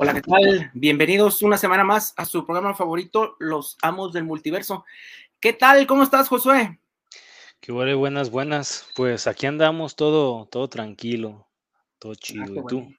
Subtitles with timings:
[0.00, 0.70] Hola, ¿qué tal?
[0.74, 4.84] Bienvenidos una semana más a su programa favorito, Los Amos del Multiverso.
[5.40, 5.88] ¿Qué tal?
[5.88, 6.78] ¿Cómo estás, Josué?
[7.60, 8.86] Qué bueno, buenas, buenas.
[8.94, 11.48] Pues aquí andamos todo, todo tranquilo,
[11.98, 12.54] todo ah, chido.
[12.54, 12.94] ¿Y tú?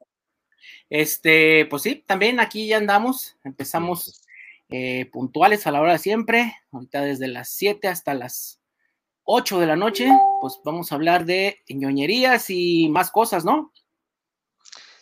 [0.89, 3.37] Este, pues sí, también aquí ya andamos.
[3.45, 4.25] Empezamos
[4.69, 6.53] eh, puntuales a la hora de siempre.
[6.71, 8.58] Ahorita desde las 7 hasta las
[9.31, 10.09] 8 de la noche,
[10.41, 13.71] pues vamos a hablar de ñoñerías y más cosas, ¿no?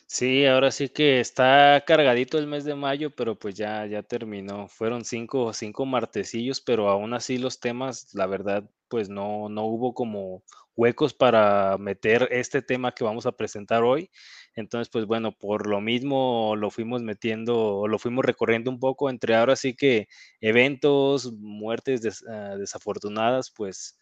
[0.06, 4.68] Sí, ahora sí que está cargadito el mes de mayo, pero pues ya, ya terminó.
[4.68, 9.94] Fueron cinco, cinco martecillos, pero aún así los temas, la verdad, pues no, no hubo
[9.94, 10.44] como
[10.76, 14.12] huecos para meter este tema que vamos a presentar hoy.
[14.56, 19.36] Entonces, pues bueno, por lo mismo lo fuimos metiendo, lo fuimos recorriendo un poco entre
[19.36, 20.10] ahora sí que
[20.42, 23.98] eventos, muertes ah, desafortunadas, pues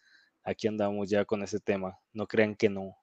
[0.46, 1.98] aquí andamos ya con ese tema.
[2.12, 2.96] No crean que no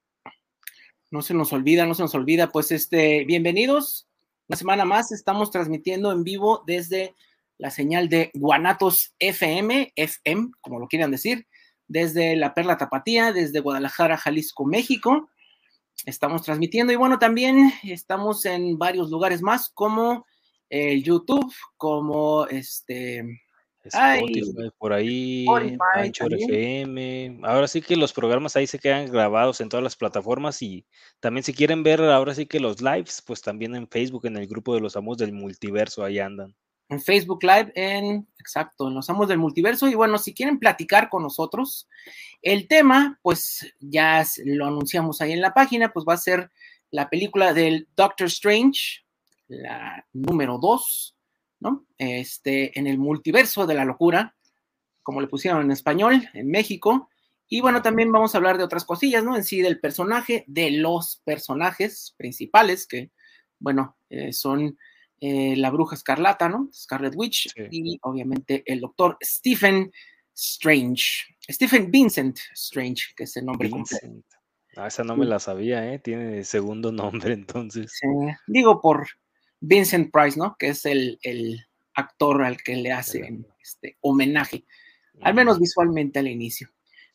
[1.11, 2.49] no se nos olvida, no se nos olvida.
[2.49, 4.07] Pues este, bienvenidos.
[4.47, 7.13] Una semana más estamos transmitiendo en vivo desde
[7.59, 11.45] la señal de Guanatos FM, FM, como lo quieran decir,
[11.87, 15.29] desde la Perla Tapatía, desde Guadalajara, Jalisco, México.
[16.05, 20.25] Estamos transmitiendo y bueno, también estamos en varios lugares más como
[20.69, 23.42] el YouTube, como este
[23.89, 25.45] Spotify, por ahí,
[25.93, 27.39] Anchor FM.
[27.43, 30.85] Ahora sí que los programas ahí se quedan grabados en todas las plataformas y
[31.19, 34.47] también si quieren ver ahora sí que los lives, pues también en Facebook, en el
[34.47, 36.55] grupo de los amos del multiverso, ahí andan.
[36.89, 39.87] En Facebook Live, en, exacto, en los amos del multiverso.
[39.87, 41.87] Y bueno, si quieren platicar con nosotros,
[42.41, 46.51] el tema, pues ya lo anunciamos ahí en la página, pues va a ser
[46.91, 49.03] la película del Doctor Strange,
[49.47, 51.15] la número 2
[51.97, 54.35] este, en el multiverso de la locura,
[55.01, 57.09] como le pusieron en español, en México.
[57.47, 59.35] Y bueno, también vamos a hablar de otras cosillas, ¿no?
[59.35, 63.11] En sí, del personaje, de los personajes principales, que,
[63.59, 64.77] bueno, eh, son
[65.19, 66.69] eh, la bruja escarlata, ¿no?
[66.73, 69.91] Scarlet Witch, y obviamente el doctor Stephen
[70.35, 71.35] Strange.
[71.49, 74.07] Stephen Vincent Strange, que es el nombre completo.
[74.75, 75.99] Ah, esa no me la sabía, ¿eh?
[75.99, 77.99] Tiene segundo nombre, entonces.
[78.47, 79.07] digo por
[79.65, 80.55] Vincent Price, ¿no?
[80.59, 81.17] Que es el,
[81.95, 84.65] actor al que le hacen este homenaje,
[85.21, 86.69] al menos visualmente al inicio.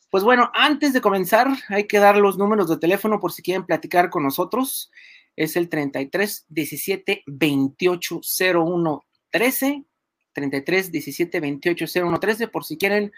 [0.09, 3.67] Pues bueno, antes de comenzar, hay que dar los números de teléfono por si quieren
[3.67, 4.93] platicar con nosotros.
[5.35, 8.21] Es el 33 17 28
[8.55, 9.85] 01 13.
[10.33, 13.13] 33 17 28 01 13 por si quieren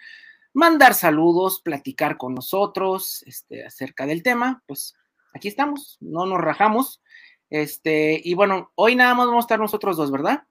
[0.54, 4.94] mandar saludos, platicar con nosotros este, acerca del tema, pues
[5.34, 7.02] aquí estamos, no nos rajamos.
[7.50, 10.44] Este, y bueno, hoy nada más vamos a estar nosotros dos, ¿verdad?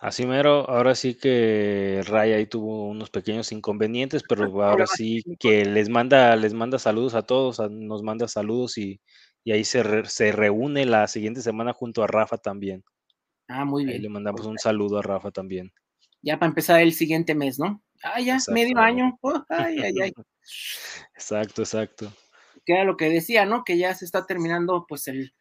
[0.00, 5.64] Así mero, ahora sí que Ray ahí tuvo unos pequeños inconvenientes, pero ahora sí que
[5.66, 9.00] les manda, les manda saludos a todos, nos manda saludos y,
[9.46, 12.82] ahí se, se, reúne la siguiente semana junto a Rafa también.
[13.46, 14.00] Ah, muy bien.
[14.00, 15.70] le mandamos un saludo a Rafa también.
[16.22, 17.82] Ya para empezar el siguiente mes, ¿no?
[18.02, 19.18] Ah, ya, medio año.
[19.20, 20.12] Oh, ay, ay, ay.
[21.14, 22.10] Exacto, exacto.
[22.64, 23.64] Que era lo que decía, ¿no?
[23.64, 25.34] Que ya se está terminando pues el,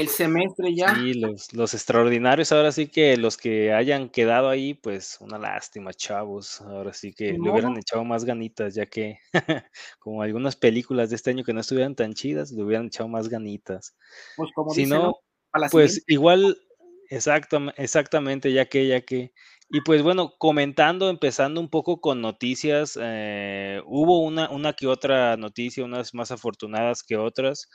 [0.00, 0.94] el semestre ya.
[0.96, 6.60] Sí, los, extraordinarios, ahora sí que los que hayan quedado ahí, pues una lástima, chavos.
[6.62, 9.18] Ahora sí que le hubieran echado más ganitas, ya que
[10.00, 13.28] como algunas películas de este año que no estuvieran tan chidas, le hubieran echado más
[13.28, 13.96] ganitas.
[14.36, 15.14] Pues como si no,
[15.70, 16.58] pues igual,
[17.08, 19.32] exacto, exactamente, ya que, ya que.
[19.70, 25.36] Y pues bueno, comentando, empezando un poco con noticias, eh, hubo una, una que otra
[25.36, 27.68] noticia, unas más afortunadas que otras.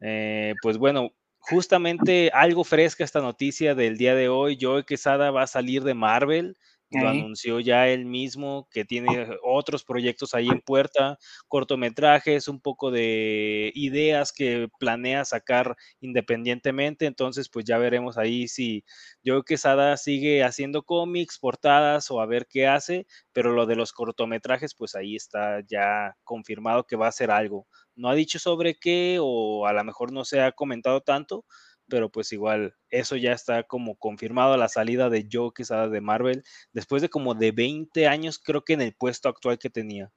[0.00, 1.10] Eh, pues bueno,
[1.48, 4.58] justamente algo fresca esta noticia del día de hoy.
[4.60, 6.56] Joe Quesada va a salir de Marvel.
[6.90, 11.18] Lo anunció ya él mismo, que tiene otros proyectos ahí en puerta,
[11.48, 17.06] cortometrajes, un poco de ideas que planea sacar independientemente.
[17.06, 18.84] Entonces, pues ya veremos ahí si
[19.26, 23.06] Joe Quesada sigue haciendo cómics, portadas o a ver qué hace.
[23.32, 27.66] Pero lo de los cortometrajes, pues ahí está ya confirmado que va a ser algo
[27.96, 31.44] no ha dicho sobre qué o a lo mejor no se ha comentado tanto,
[31.88, 36.42] pero pues igual eso ya está como confirmado la salida de Joe Quesada de Marvel
[36.72, 40.10] después de como de 20 años creo que en el puesto actual que tenía.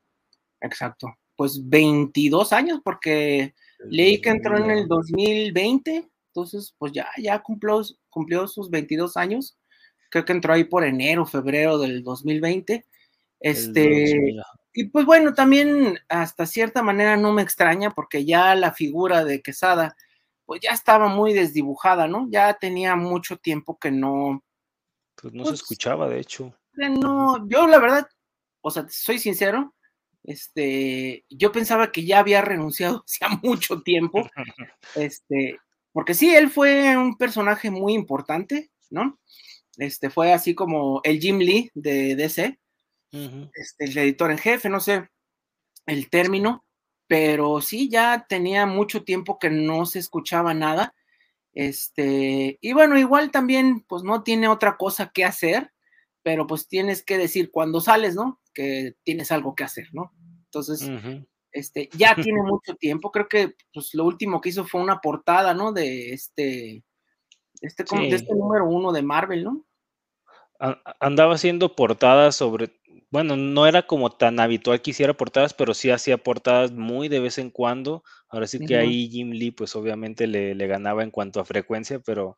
[0.62, 3.54] Exacto, pues 22 años porque
[3.90, 9.58] leí que entró en el 2020, entonces pues ya, ya cumplió, cumplió sus 22 años,
[10.10, 12.86] creo que entró ahí por enero, febrero del 2020.
[13.40, 14.36] Este,
[14.80, 19.42] y pues bueno, también hasta cierta manera no me extraña porque ya la figura de
[19.42, 19.98] Quesada
[20.46, 22.28] pues ya estaba muy desdibujada, ¿no?
[22.30, 24.44] Ya tenía mucho tiempo que no...
[25.20, 26.54] Pues no se pues, escuchaba, de hecho.
[26.74, 28.08] No, yo la verdad,
[28.62, 29.74] o sea, soy sincero,
[30.24, 34.30] Este, yo pensaba que ya había renunciado hacía mucho tiempo.
[34.94, 35.58] Este,
[35.92, 39.20] porque sí, él fue un personaje muy importante, ¿no?
[39.78, 42.60] Este, fue así como el Jim Lee de DC,
[43.12, 45.10] este, el editor en jefe, no sé
[45.88, 46.66] el término,
[47.08, 50.94] pero sí, ya tenía mucho tiempo que no se escuchaba nada.
[51.54, 55.72] Este, y bueno, igual también, pues no tiene otra cosa que hacer,
[56.22, 58.42] pero pues tienes que decir cuando sales, ¿no?
[58.54, 60.12] Que tienes algo que hacer, ¿no?
[60.44, 60.92] Entonces,
[61.52, 65.54] este, ya tiene mucho tiempo, creo que pues lo último que hizo fue una portada,
[65.54, 65.72] ¿no?
[65.72, 66.84] De este,
[67.62, 69.66] este, de este número uno de Marvel, ¿no?
[71.00, 72.72] Andaba haciendo portadas sobre,
[73.10, 77.22] bueno, no era como tan habitual que hiciera portadas, pero sí hacía portadas muy de
[77.22, 78.04] vez en cuando.
[78.28, 82.38] Ahora sí que ahí Jim Lee, pues obviamente le, ganaba en cuanto a frecuencia, pero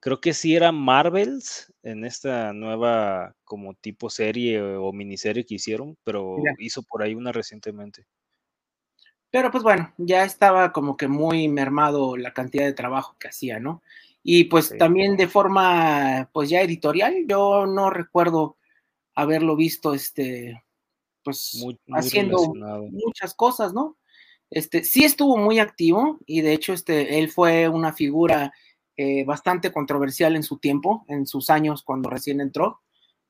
[0.00, 5.96] creo que sí era Marvels en esta nueva como tipo serie o miniserie que hicieron,
[6.02, 8.06] pero hizo por ahí una recientemente.
[9.30, 13.60] Pero pues bueno, ya estaba como que muy mermado la cantidad de trabajo que hacía,
[13.60, 13.80] ¿no?
[14.24, 18.56] Y pues también de forma, pues ya editorial, yo no recuerdo
[19.14, 20.62] haberlo visto, este,
[21.22, 22.52] pues haciendo
[22.90, 23.96] muchas cosas, ¿no?
[24.50, 28.52] Este, sí estuvo muy activo y de hecho, este, él fue una figura
[28.96, 32.80] eh, bastante controversial en su tiempo, en sus años cuando recién entró.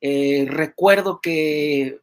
[0.00, 2.00] Eh, recuerdo que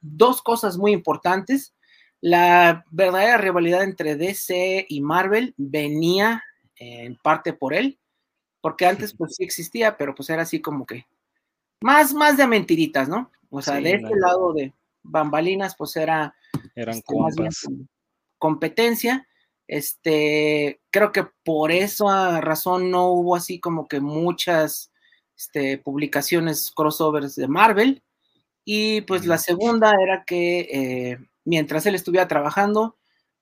[0.00, 1.74] dos cosas muy importantes.
[2.20, 6.42] La verdadera rivalidad entre DC y Marvel venía
[6.76, 7.98] en parte por él,
[8.60, 11.06] porque antes pues sí existía, pero pues era así como que
[11.82, 13.30] más, más de mentiritas, ¿no?
[13.50, 16.34] O sea, de este lado de bambalinas, pues era
[16.74, 17.68] eran este,
[18.38, 19.26] competencia.
[19.68, 24.92] Este, creo que por esa razón no hubo así como que muchas
[25.36, 28.02] este, publicaciones crossovers de Marvel.
[28.64, 32.96] Y pues la segunda era que eh, mientras él estuviera trabajando,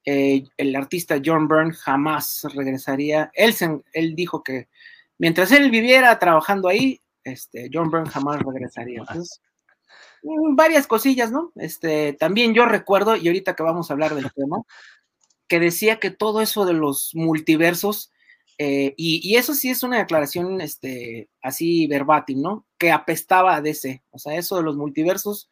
[0.05, 3.31] eh, el artista John Byrne jamás regresaría.
[3.35, 3.55] Él,
[3.93, 4.69] él dijo que
[5.19, 7.01] mientras él viviera trabajando ahí,
[7.31, 9.05] este, John Byrne jamás regresaría.
[10.23, 11.53] Mm, varias cosillas, ¿no?
[11.57, 14.63] Este, también yo recuerdo, y ahorita que vamos a hablar del tema,
[15.49, 18.13] que decía que todo eso de los multiversos,
[18.59, 22.67] eh, y, eso sí es una declaración este, así verbatim, ¿no?
[22.79, 25.49] Que apestaba a DC, o sea, eso de los multiversos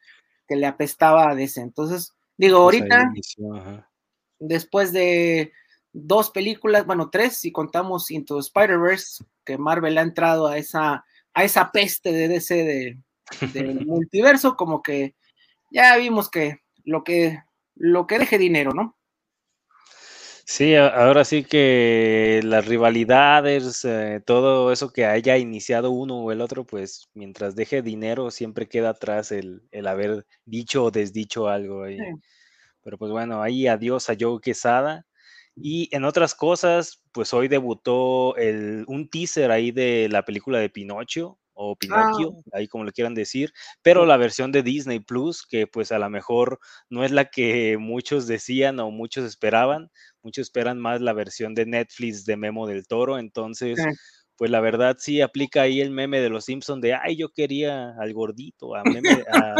[0.46, 1.60] que le apestaba a DC.
[1.60, 3.12] Entonces, digo, pues ahorita,
[4.38, 5.52] después de
[5.92, 11.04] dos películas, bueno, tres, si contamos Into Spider-Verse, que Marvel ha entrado a esa
[11.34, 12.98] a esa peste de DC
[13.52, 15.14] del multiverso, como que
[15.70, 17.38] ya vimos que lo que
[17.74, 18.98] lo que deje dinero, ¿no?
[20.50, 26.40] Sí, ahora sí que las rivalidades, eh, todo eso que haya iniciado uno o el
[26.40, 31.98] otro, pues mientras deje dinero siempre queda atrás el, haber dicho o desdicho algo ahí.
[32.82, 35.04] Pero pues bueno, ahí adiós a Joe Quesada.
[35.60, 40.70] Y en otras cosas, pues hoy debutó el, un teaser ahí de la película de
[40.70, 42.50] Pinocho o Pinocchio, ah.
[42.58, 43.52] ahí como le quieran decir,
[43.82, 47.76] pero la versión de Disney Plus, que pues a lo mejor no es la que
[47.80, 49.90] muchos decían o muchos esperaban,
[50.22, 53.76] muchos esperan más la versión de Netflix de Memo del Toro, entonces
[54.38, 57.96] pues la verdad sí aplica ahí el meme de los Simpsons de, ay, yo quería
[57.98, 58.84] al gordito, a,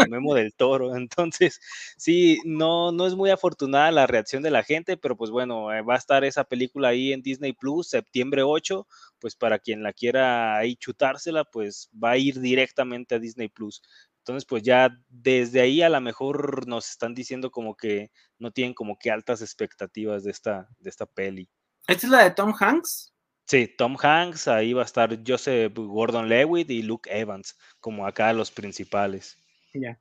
[0.09, 0.95] Memo del Toro.
[0.97, 1.61] Entonces,
[1.97, 5.83] sí, no, no es muy afortunada la reacción de la gente, pero pues bueno, eh,
[5.83, 8.87] va a estar esa película ahí en Disney Plus, septiembre 8,
[9.19, 13.83] pues para quien la quiera ahí chutársela, pues va a ir directamente a Disney Plus.
[14.19, 18.75] Entonces, pues ya desde ahí a lo mejor nos están diciendo como que no tienen
[18.75, 21.49] como que altas expectativas de esta, de esta peli.
[21.89, 23.13] ¿Esta es la de Tom Hanks?
[23.49, 28.31] Sí, Tom Hanks, ahí va a estar Joseph Gordon Lewitt y Luke Evans, como acá
[28.35, 29.39] los principales.
[29.73, 29.99] Ya.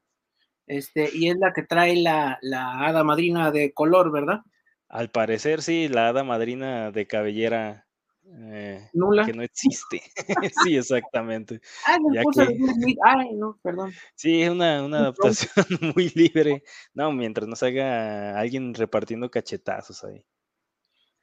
[0.68, 4.42] Este, y es la que trae la, la hada madrina de color, ¿verdad?
[4.90, 7.88] Al parecer, sí, la hada madrina de cabellera
[8.26, 9.26] eh, Nula.
[9.26, 10.02] que no existe.
[10.66, 11.62] sí, exactamente.
[11.86, 12.00] Ay,
[13.06, 13.94] Ay, no, perdón.
[14.16, 16.64] Sí, es una, una adaptación muy libre.
[16.94, 20.26] No, mientras no salga alguien repartiendo cachetazos ahí.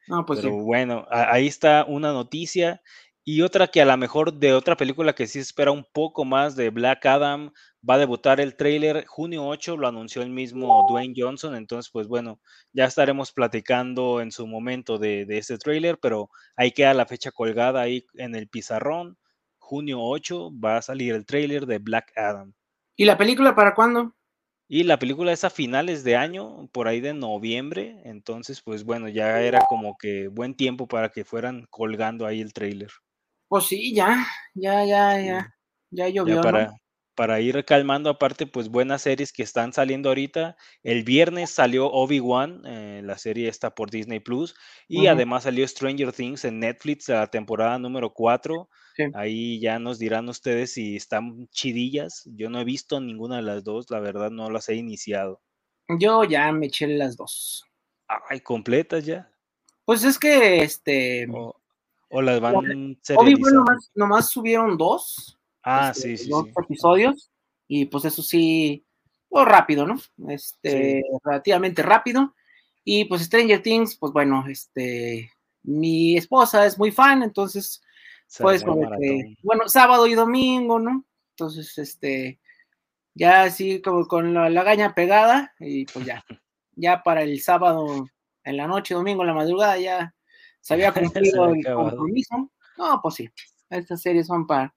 [0.07, 2.83] No, pues Pero bueno, ahí está una noticia.
[3.27, 6.57] Y otra que a lo mejor de otra película que sí espera un poco más
[6.57, 7.53] de Black Adam,
[7.89, 12.07] va a debutar el trailer junio 8, lo anunció el mismo Dwayne Johnson, entonces pues
[12.07, 12.39] bueno,
[12.73, 17.31] ya estaremos platicando en su momento de, de ese trailer, pero ahí queda la fecha
[17.31, 19.17] colgada ahí en el pizarrón,
[19.59, 22.53] junio 8 va a salir el trailer de Black Adam.
[22.97, 24.15] ¿Y la película para cuándo?
[24.69, 29.09] Y la película es a finales de año, por ahí de noviembre, entonces pues bueno,
[29.09, 32.91] ya era como que buen tiempo para que fueran colgando ahí el trailer.
[33.49, 35.55] Pues sí, ya, ya, ya, ya,
[35.91, 36.41] ya llovió.
[36.41, 36.73] para,
[37.15, 40.57] para ir calmando, aparte, pues buenas series que están saliendo ahorita.
[40.83, 44.55] El viernes salió Obi-Wan, eh, la serie está por Disney Plus,
[44.89, 48.69] y además salió Stranger Things en Netflix, la temporada número 4.
[49.15, 52.29] Ahí ya nos dirán ustedes si están chidillas.
[52.35, 55.41] Yo no he visto ninguna de las dos, la verdad no las he iniciado.
[55.99, 57.65] Yo ya me eché las dos.
[58.29, 59.31] Ay, completas ya.
[59.85, 61.29] Pues es que este.
[61.31, 62.55] O, las van.
[63.17, 66.31] Obi-Wan nomás, nomás subieron dos Ah, este, sí, sí.
[66.31, 67.31] Dos episodios.
[67.67, 68.85] Y pues eso sí,
[69.29, 69.97] pues rápido, ¿no?
[70.29, 72.35] Este, relativamente rápido.
[72.85, 75.31] Y pues Stranger Things, pues bueno, este,
[75.63, 77.83] mi esposa es muy fan, entonces,
[78.39, 81.05] pues bueno, sábado y domingo, ¿no?
[81.31, 82.39] Entonces, este,
[83.15, 86.23] ya así como con la, gaña pegada, y pues ya,
[86.73, 88.07] ya para el sábado
[88.45, 90.15] en la noche, domingo en la madrugada, ya
[90.61, 92.51] se había cumplido el compromiso.
[92.77, 93.31] No, pues sí,
[93.71, 94.75] estas series son para,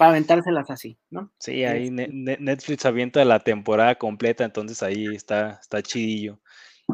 [0.00, 1.30] para aventárselas así, ¿no?
[1.38, 2.08] Sí, ahí este
[2.40, 6.40] Netflix avienta la temporada completa, entonces ahí está, está chidillo.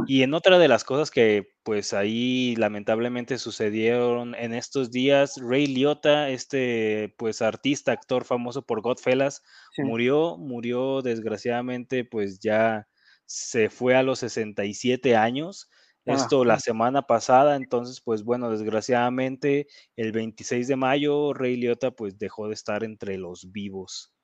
[0.09, 5.69] Y en otra de las cosas que pues ahí lamentablemente sucedieron en estos días, Ray
[5.69, 9.45] Liotta, este pues artista, actor famoso por Godfellas,
[9.79, 12.89] murió, murió desgraciadamente pues ya
[13.25, 15.71] se fue a los 67 años.
[16.07, 22.17] Esto la semana pasada, entonces, pues bueno, desgraciadamente el 26 de mayo Rey Liotta pues
[22.17, 24.15] dejó de estar entre los vivos.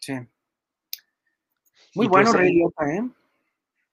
[0.00, 0.14] Sí.
[1.94, 3.10] Muy bueno pues, Rey Liotta, ¿eh?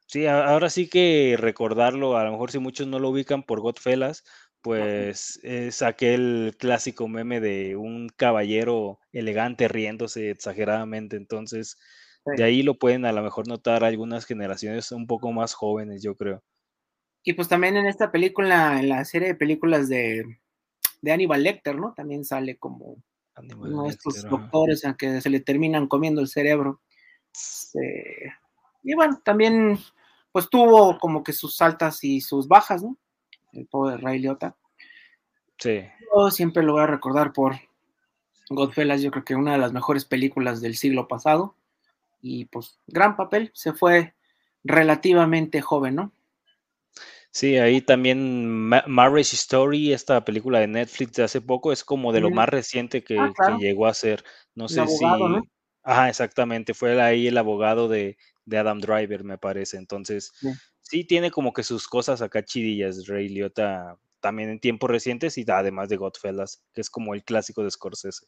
[0.05, 4.23] Sí, ahora sí que recordarlo, a lo mejor si muchos no lo ubican por Godfellas,
[4.61, 11.77] pues es aquel clásico meme de un caballero elegante riéndose exageradamente, entonces
[12.25, 16.15] de ahí lo pueden a lo mejor notar algunas generaciones un poco más jóvenes, yo
[16.15, 16.43] creo.
[17.23, 20.39] Y pues también en esta película, en la serie de películas de,
[21.01, 21.93] de Aníbal Lecter, ¿no?
[21.93, 22.97] También sale como
[23.57, 26.81] uno de estos doctores a que se le terminan comiendo el cerebro.
[27.33, 28.33] Este,
[28.83, 29.77] y bueno, también
[30.31, 32.97] pues tuvo como que sus altas y sus bajas, ¿no?
[33.53, 34.55] El pobre Ray Liotta.
[35.57, 35.81] Sí.
[36.15, 37.55] Yo siempre lo voy a recordar por
[38.49, 41.55] Godfellas, yo creo que una de las mejores películas del siglo pasado.
[42.21, 44.13] Y pues, gran papel, se fue
[44.63, 46.11] relativamente joven, ¿no?
[47.33, 52.19] Sí, ahí también Marriage Story, esta película de Netflix de hace poco, es como de
[52.19, 54.23] lo más reciente que, ah, llegó a ser.
[54.53, 55.05] No sé si.
[55.83, 56.73] Ajá, exactamente.
[56.73, 58.17] Fue ahí el abogado de,
[58.51, 59.77] Adam Driver, me parece.
[59.77, 60.33] Entonces,
[60.81, 61.05] sí.
[61.05, 65.87] tiene como que sus cosas acá chidillas, Ray Liotta, también en tiempos recientes y además
[65.87, 68.25] de Godfellas, que es como el clásico de Scorsese.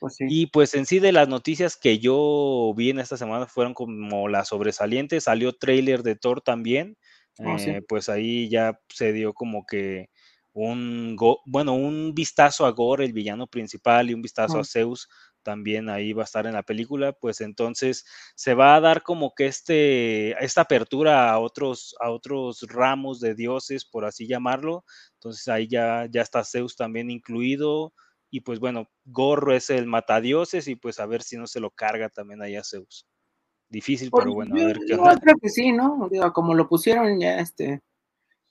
[0.00, 3.72] Pues y pues en sí de las noticias que yo vi en esta semana fueron
[3.72, 5.24] como las sobresalientes.
[5.24, 6.98] Salió trailer de Thor también.
[7.38, 10.08] Oh, eh, pues ahí ya se dio como que
[10.52, 15.08] un, bueno, un vistazo a Gore, el villano principal, y un vistazo a Zeus
[15.42, 19.32] también ahí va a estar en la película, pues entonces se va a dar como
[19.34, 24.84] que este, esta apertura a otros, a otros ramos de dioses, por así llamarlo.
[25.14, 27.92] Entonces ahí ya, ya está Zeus también incluido.
[28.30, 31.70] Y pues bueno, Gorro es el matadioses y pues a ver si no se lo
[31.70, 33.06] carga también ahí a Zeus
[33.68, 36.08] difícil, pero bueno, a ver qué creo que sí, ¿no?
[36.10, 37.82] Digo, como lo pusieron ya este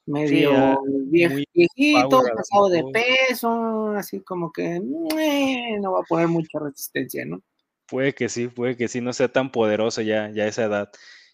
[0.06, 7.42] medio viejito, pasado de peso, así como que no va a poner mucha resistencia, ¿no?
[7.88, 10.92] Puede que sí, puede que sí, no sea tan poderoso ya, ya a esa edad.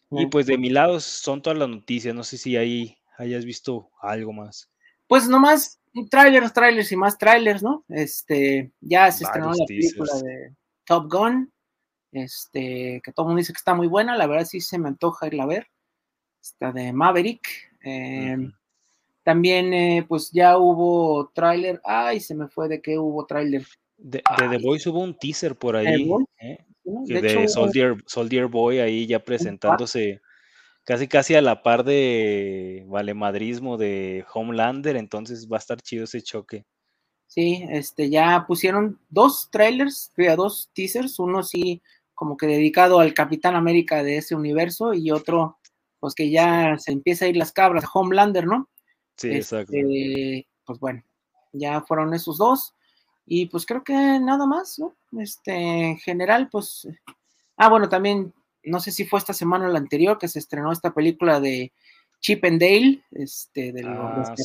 [0.10, 3.90] Y pues de mi lado son todas las noticias, no sé si ahí hayas visto
[4.02, 4.70] algo más.
[5.08, 7.86] Pues nomás trailers, trailers y más trailers, ¿no?
[7.88, 10.54] Este, ya se estrenó la película de
[10.86, 11.52] Top Gun,
[12.12, 14.90] este, que todo el mundo dice que está muy buena, la verdad sí se me
[14.90, 15.68] antoja irla a ver,
[16.42, 17.48] está de Maverick.
[17.84, 18.52] Em,
[19.24, 23.66] también, eh, pues ya hubo tráiler, ay, se me fue de que hubo tráiler.
[23.98, 26.66] De, The Voice hubo un teaser por ahí, ¿eh?
[26.84, 30.22] de, Soldier, Soldier, Boy ahí ya presentándose
[30.84, 36.22] casi casi a la par de valemadrismo de Homelander, entonces va a estar chido ese
[36.22, 36.66] choque.
[37.28, 41.82] Sí, este ya pusieron dos trailers, dos teasers, uno sí
[42.22, 45.58] como que dedicado al Capitán América de ese universo y otro,
[46.00, 48.70] pues que ya se empieza a ir las cabras, Homelander, ¿no?
[49.18, 49.74] Sí, exacto.
[49.74, 51.04] Este, pues bueno,
[51.52, 52.76] ya fueron esos dos
[53.26, 54.96] y pues creo que nada más, ¿no?
[55.20, 56.88] Este, en general, pues,
[57.58, 58.32] ah, bueno, también,
[58.66, 61.74] no sé si fue esta semana o la anterior que se estrenó esta película de
[62.20, 64.36] Chip and Dale, este, de los ah,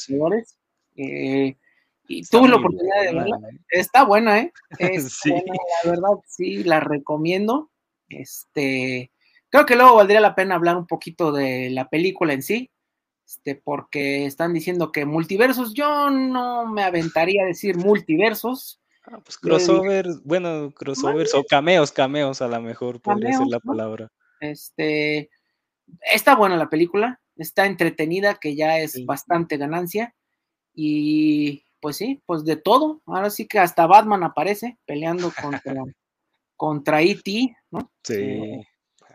[0.96, 1.58] eh,
[2.08, 3.36] y tuve la oportunidad de verla.
[3.50, 3.58] ¿eh?
[3.68, 4.52] Está buena, ¿eh?
[5.08, 5.30] sí.
[5.30, 7.70] la verdad, sí, la recomiendo.
[8.08, 9.12] Este,
[9.48, 12.70] creo que luego valdría la pena hablar un poquito de la película en sí,
[13.26, 18.80] este, porque están diciendo que multiversos, yo no me aventaría a decir multiversos.
[19.04, 24.10] Ah, pues crossover, bueno, crossovers o cameos, cameos a lo mejor podría ser la palabra.
[24.40, 25.30] Este,
[26.12, 30.14] está buena la película, está entretenida, que ya es bastante ganancia.
[30.72, 33.00] Y pues sí, pues de todo.
[33.06, 35.74] Ahora sí que hasta Batman aparece peleando contra,
[36.56, 37.90] contra E.T., ¿no?
[38.02, 38.14] Sí.
[38.14, 38.68] Eh,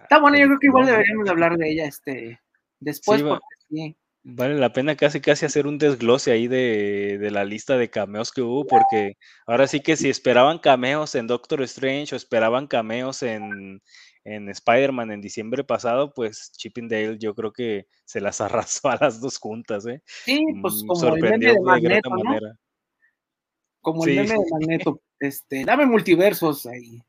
[0.03, 2.39] está bueno, yo creo que igual deberíamos hablar de ella este,
[2.79, 3.95] después, porque sí.
[4.23, 8.31] Vale la pena casi casi hacer un desglose ahí de, de, la lista de cameos
[8.31, 13.23] que hubo, porque ahora sí que si esperaban cameos en Doctor Strange o esperaban cameos
[13.23, 13.81] en,
[14.23, 19.21] en Spider-Man en diciembre pasado, pues Chippendale yo creo que se las arrasó a las
[19.21, 20.01] dos juntas, ¿eh?
[20.05, 22.39] Sí, pues como el meme de Magneto, ¿no?
[23.81, 27.01] Como el meme de Magneto, este, dame multiversos ahí,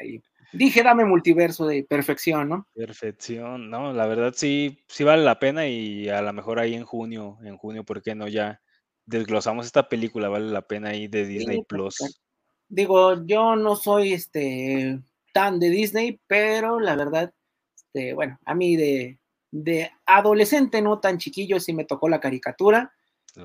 [0.00, 0.22] ahí.
[0.52, 2.66] Dije, dame multiverso de perfección, ¿no?
[2.74, 6.84] Perfección, no, la verdad sí, sí vale la pena y a lo mejor ahí en
[6.84, 8.26] junio, en junio, ¿por qué no?
[8.26, 8.60] Ya
[9.06, 12.20] desglosamos esta película, vale la pena ahí de Disney Plus.
[12.68, 15.00] Digo, yo no soy este
[15.32, 17.32] tan de Disney, pero la verdad,
[17.74, 19.18] este, bueno, a mí de,
[19.50, 22.92] de adolescente, no tan chiquillo, sí me tocó la caricatura.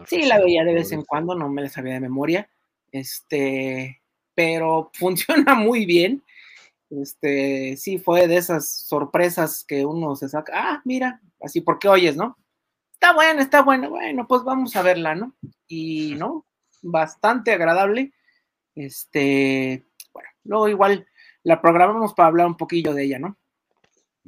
[0.08, 2.50] Sí, la veía de vez en cuando, no me la sabía de memoria.
[2.92, 4.02] Este,
[4.34, 6.24] pero funciona muy bien.
[6.90, 10.54] Este, sí, fue de esas sorpresas que uno se saca.
[10.56, 12.38] Ah, mira, así porque oyes, ¿no?
[12.94, 13.90] Está buena, está buena.
[13.90, 15.36] Bueno, pues vamos a verla, ¿no?
[15.68, 16.46] Y no,
[16.82, 18.14] bastante agradable.
[18.76, 21.08] Este, bueno, luego igual
[21.46, 23.38] la programamos para hablar un poquillo de ella, ¿no?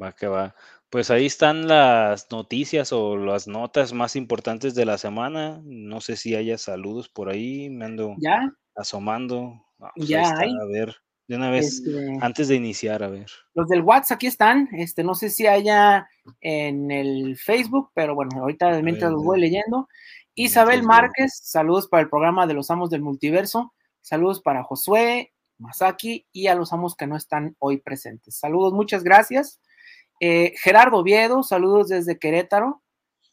[0.01, 0.55] Va que va.
[0.89, 5.59] Pues ahí están las noticias o las notas más importantes de la semana.
[5.65, 8.53] No sé si haya saludos por ahí, me ando ¿Ya?
[8.75, 9.65] asomando.
[9.95, 10.51] Pues ya hay.
[10.51, 10.95] A ver,
[11.27, 13.29] de una vez, este antes de iniciar, a ver.
[13.55, 14.69] Los del WhatsApp aquí están.
[14.73, 16.07] Este, no sé si haya
[16.39, 19.89] en el Facebook, pero bueno, ahorita mientras los voy leyendo.
[20.35, 23.73] Isabel Márquez, saludos para el programa de los Amos del Multiverso.
[24.01, 28.35] Saludos para Josué, Masaki y a los amos que no están hoy presentes.
[28.35, 29.59] Saludos, muchas gracias.
[30.19, 32.81] Eh, Gerardo Viedo, saludos desde Querétaro.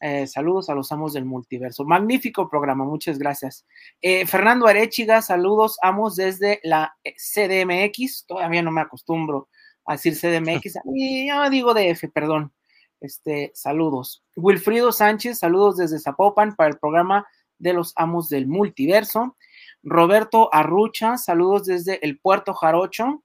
[0.01, 1.83] Eh, saludos a los amos del multiverso.
[1.85, 3.65] Magnífico programa, muchas gracias.
[4.01, 8.25] Eh, Fernando Arechiga, saludos, amos desde la CDMX.
[8.27, 9.49] Todavía no me acostumbro
[9.85, 10.79] a decir CDMX.
[10.85, 12.53] yo digo DF, perdón.
[12.99, 14.23] Este, saludos.
[14.35, 19.35] Wilfrido Sánchez, saludos desde Zapopan para el programa de los amos del multiverso.
[19.85, 23.23] Roberto Arrucha, saludos desde el Puerto Jarocho,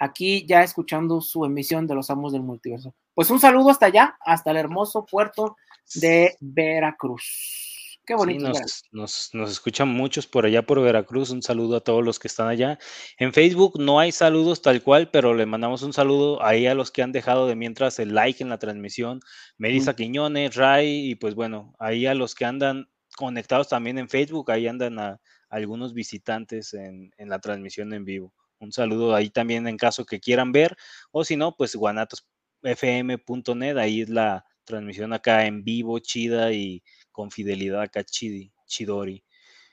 [0.00, 2.96] aquí ya escuchando su emisión de los Amos del Multiverso.
[3.14, 5.56] Pues un saludo hasta allá, hasta el hermoso puerto
[5.94, 8.00] de Veracruz.
[8.04, 8.50] Qué bonito.
[8.90, 11.30] nos, nos, escuchan muchos por allá por Veracruz.
[11.30, 12.78] Un saludo a todos los que están allá.
[13.18, 16.90] En Facebook no hay saludos tal cual, pero le mandamos un saludo ahí a los
[16.90, 19.20] que han dejado de mientras el like en la transmisión.
[19.56, 24.50] Melissa Quiñones, Ray, y pues bueno, ahí a los que andan conectados también en Facebook,
[24.50, 28.32] ahí andan a, algunos visitantes en, la transmisión en vivo.
[28.58, 30.76] Un saludo ahí también en caso que quieran ver,
[31.10, 36.82] o si no, pues guanatosfm.net, ahí es la transmisión acá en vivo, chida y
[37.12, 39.24] con fidelidad acá, chidi, chidori.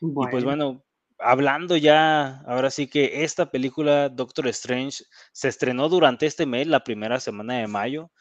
[0.01, 0.83] Y pues bueno,
[1.17, 6.83] hablando ya, ahora sí que esta película, Doctor Strange, se estrenó durante este mes, la
[6.83, 8.11] primera semana de mayo.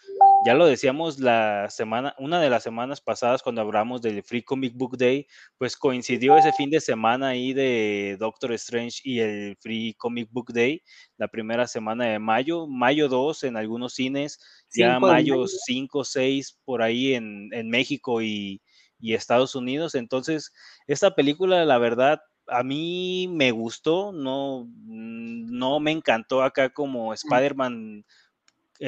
[0.44, 4.74] Ya lo decíamos la semana, una de las semanas pasadas cuando hablamos del Free Comic
[4.74, 9.94] Book Day, pues coincidió ese fin de semana ahí de Doctor Strange y el Free
[9.94, 10.82] Comic Book Day,
[11.16, 14.40] la primera semana de mayo, mayo 2 en algunos cines,
[14.74, 18.60] ya mayo 5, 6 por ahí en, México y,
[18.98, 19.94] y Estados Unidos.
[19.94, 20.52] Entonces,
[20.88, 27.14] esta película, la verdad, a mí me gustó, no, no me encantó acá como mm.
[27.14, 28.04] Spider-Man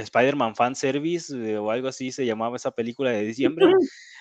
[0.00, 3.66] Spider-Man Fan Service eh, o algo así se llamaba esa película de diciembre.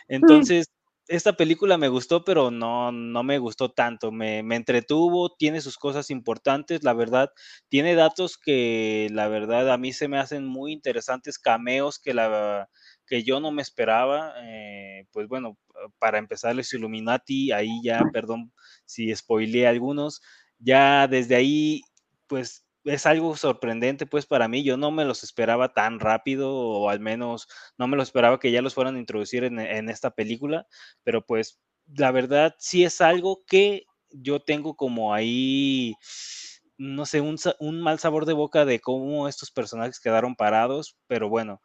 [0.08, 0.68] Entonces,
[1.08, 4.12] esta película me gustó, pero no, no me gustó tanto.
[4.12, 7.30] Me, entretuvo, tiene sus cosas importantes, la verdad.
[7.70, 12.70] Tiene datos que, la verdad, a mí se me hacen muy interesantes, cameos que, la,
[13.06, 14.34] que yo no me esperaba.
[14.44, 15.58] Eh, pues bueno,
[16.00, 18.52] para empezar, los Illuminati, ahí ya, perdón
[18.86, 20.22] si spoileé algunos,
[20.60, 21.82] ya desde ahí,
[22.28, 26.90] pues es algo sorprendente pues para mí, yo no me los esperaba tan rápido o
[26.90, 30.68] al menos no me lo esperaba que ya los fueran a introducir en, esta película,
[31.04, 31.60] pero pues
[31.96, 35.96] la verdad sí es algo que yo tengo como ahí,
[36.78, 41.30] no sé, un, un mal sabor de boca de cómo estos personajes quedaron parados, pero
[41.30, 41.62] bueno,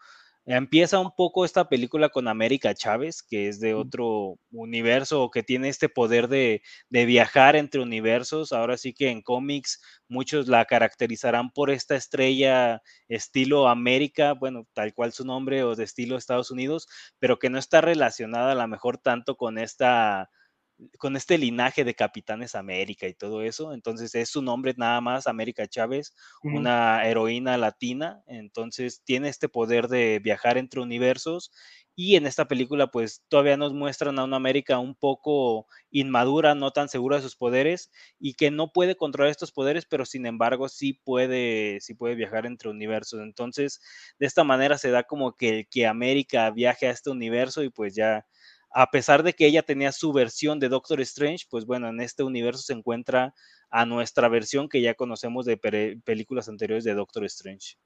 [0.50, 5.42] Empieza un poco esta película con América Chávez, que es de otro universo o que
[5.42, 8.54] tiene este poder de, viajar entre universos.
[8.54, 14.94] Ahora sí que en cómics muchos la caracterizarán por esta estrella estilo América, bueno, tal
[14.94, 18.68] cual su nombre, o de estilo Estados Unidos, pero que no está relacionada a lo
[18.68, 20.30] mejor tanto con esta
[20.99, 23.73] con este linaje de Capitanes América y todo eso.
[23.73, 26.14] Entonces es su nombre nada más, América Chávez,
[26.51, 28.23] una heroína latina.
[28.27, 31.51] Entonces tiene este poder de viajar entre universos
[31.95, 36.71] y en esta película pues todavía nos muestran a una América un poco inmadura, no
[36.71, 40.69] tan segura de sus poderes y que no puede controlar estos poderes, pero sin embargo
[40.69, 43.21] sí puede, sí puede viajar entre universos.
[43.21, 43.81] Entonces
[44.21, 47.97] de esta manera se da como que, que América viaje a este universo y pues
[47.97, 48.25] ya
[48.70, 52.22] a pesar de que ella tenía su versión de Doctor Strange, pues bueno, en este
[52.22, 53.35] universo se encuentra
[53.70, 55.57] a nuestra versión que ya conocemos de
[56.04, 57.76] películas anteriores de Doctor Strange.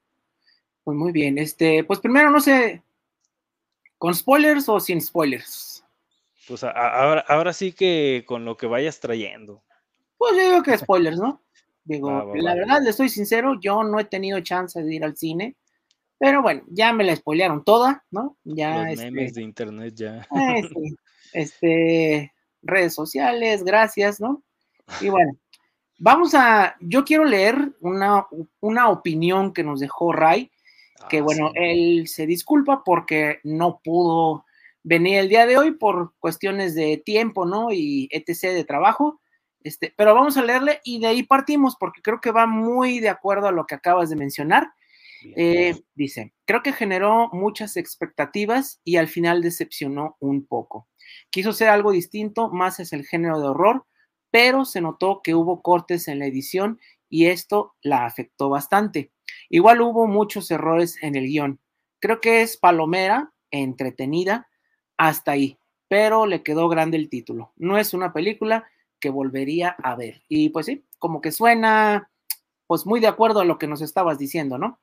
[0.83, 2.83] Pues muy bien, este, pues primero no sé,
[3.97, 5.85] ¿con spoilers o sin spoilers?
[6.47, 9.63] Pues ahora, ahora sí que con lo que vayas trayendo.
[10.17, 11.41] Pues yo digo que spoilers, ¿no?
[11.85, 15.55] Digo, la verdad, le estoy sincero, yo no he tenido chance de ir al cine.
[16.17, 18.37] Pero bueno, ya me la spoilearon toda, ¿no?
[18.43, 18.89] Ya.
[18.89, 20.27] Los memes este de internet ya.
[20.55, 20.95] Este,
[21.33, 24.43] este, redes sociales, gracias, ¿no?
[25.01, 25.33] Y bueno,
[25.99, 26.75] vamos a.
[26.79, 28.25] Yo quiero leer una,
[28.59, 30.51] una opinión que nos dejó Ray,
[31.09, 34.45] que ah, bueno, él se disculpa porque no pudo
[34.83, 37.71] venir el día de hoy por cuestiones de tiempo, ¿no?
[37.71, 38.53] Y etc.
[38.53, 39.19] de trabajo.
[39.63, 43.07] Este, pero vamos a leerle y de ahí partimos porque creo que va muy de
[43.07, 44.73] acuerdo a lo que acabas de mencionar.
[45.35, 50.87] Eh, dice, creo que generó muchas expectativas y al final decepcionó un poco.
[51.29, 53.85] Quiso ser algo distinto, más es el género de horror,
[54.31, 59.11] pero se notó que hubo cortes en la edición y esto la afectó bastante.
[59.49, 61.59] Igual hubo muchos errores en el guion.
[61.99, 64.47] Creo que es palomera, entretenida,
[64.97, 65.57] hasta ahí,
[65.87, 67.53] pero le quedó grande el título.
[67.55, 68.65] No es una película
[68.99, 70.23] que volvería a ver.
[70.27, 72.09] Y pues sí, como que suena
[72.67, 74.79] pues muy de acuerdo a lo que nos estabas diciendo, ¿no?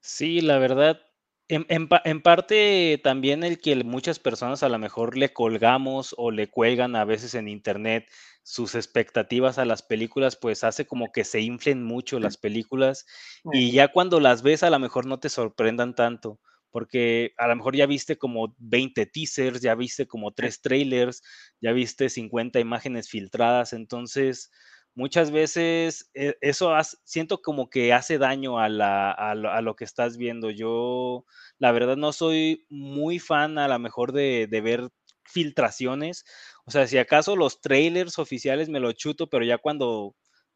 [0.00, 1.00] Sí, la verdad,
[1.48, 6.96] en, parte también el que muchas personas a lo mejor le colgamos o le cuelgan
[6.96, 8.08] a veces en internet
[8.42, 13.06] sus expectativas a las películas, pues hace como que se inflen mucho las películas
[13.52, 17.56] y ya cuando las ves a lo mejor no te sorprendan tanto, porque a lo
[17.56, 21.22] mejor ya viste como 20 teasers, ya viste como tres trailers,
[21.60, 24.50] ya viste 50 imágenes filtradas, entonces
[24.94, 26.72] muchas veces eh, eso
[27.04, 30.50] siento como que hace daño a, lo, que estás viendo.
[30.50, 31.24] Yo,
[31.58, 34.88] la verdad, no soy muy fan a lo mejor de, ver
[35.24, 36.24] filtraciones.
[36.64, 40.14] O sea, si acaso los trailers oficiales me lo chuto, pero ya cuando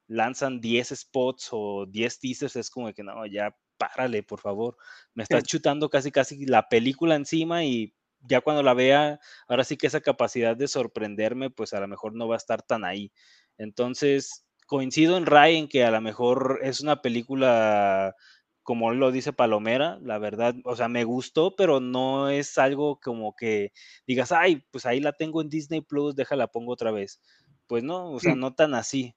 [0.09, 4.77] lanzan 10 spots o 10 teasers es como que no, ya párale, por favor.
[5.15, 9.77] Me estás chutando casi casi la película encima y ya cuando la vea, ahora sí
[9.77, 13.13] que esa capacidad de sorprenderme, pues a lo mejor no va a estar tan ahí.
[13.59, 18.15] Entonces, coincido en Ray en que a lo mejor es una película,
[18.63, 23.35] como lo dice Palomera, la verdad, o sea, me gustó, pero no es algo como
[23.37, 23.73] que
[24.07, 27.21] digas, ay, pues ahí la tengo en Disney Plus, déjala pongo otra vez.
[27.67, 29.15] Pues no, o sea, no tan así.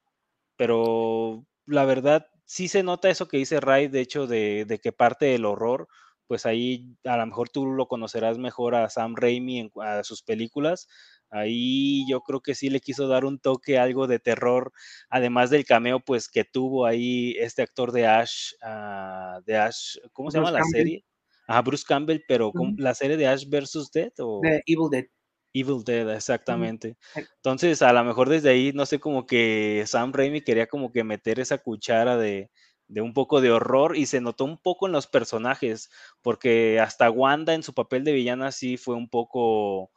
[0.57, 4.91] Pero la verdad, sí se nota eso que dice Ray, de hecho, de, de que
[4.91, 5.87] parte del horror,
[6.27, 10.21] pues ahí a lo mejor tú lo conocerás mejor a Sam Raimi en a sus
[10.21, 10.87] películas,
[11.29, 14.71] Ahí yo creo que sí le quiso dar un toque, algo de terror,
[15.09, 20.31] además del cameo pues que tuvo ahí este actor de Ash, ah, de Ash, ¿cómo
[20.31, 21.05] se llama la serie?
[21.47, 25.05] Ah, Bruce Campbell, pero la serie de Ash versus Dead o Evil Dead.
[25.53, 26.95] Evil Dead, exactamente.
[27.15, 31.03] Entonces, a lo mejor desde ahí, no sé, como que Sam Raimi quería como que
[31.03, 32.51] meter esa cuchara de,
[32.87, 35.89] de un poco de horror y se notó un poco en los personajes,
[36.21, 39.91] porque hasta Wanda en su papel de villana sí fue un poco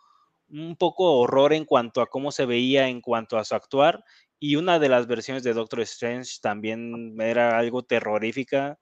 [0.52, 4.04] un poco horror en cuanto a cómo se veía en cuanto a su actuar
[4.38, 8.78] y una de las versiones de Doctor Strange también era algo terrorífica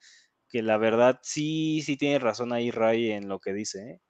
[0.48, 3.78] que la verdad sí, sí tiene razón ahí Ray en lo que dice.
[3.78, 4.00] ¿eh?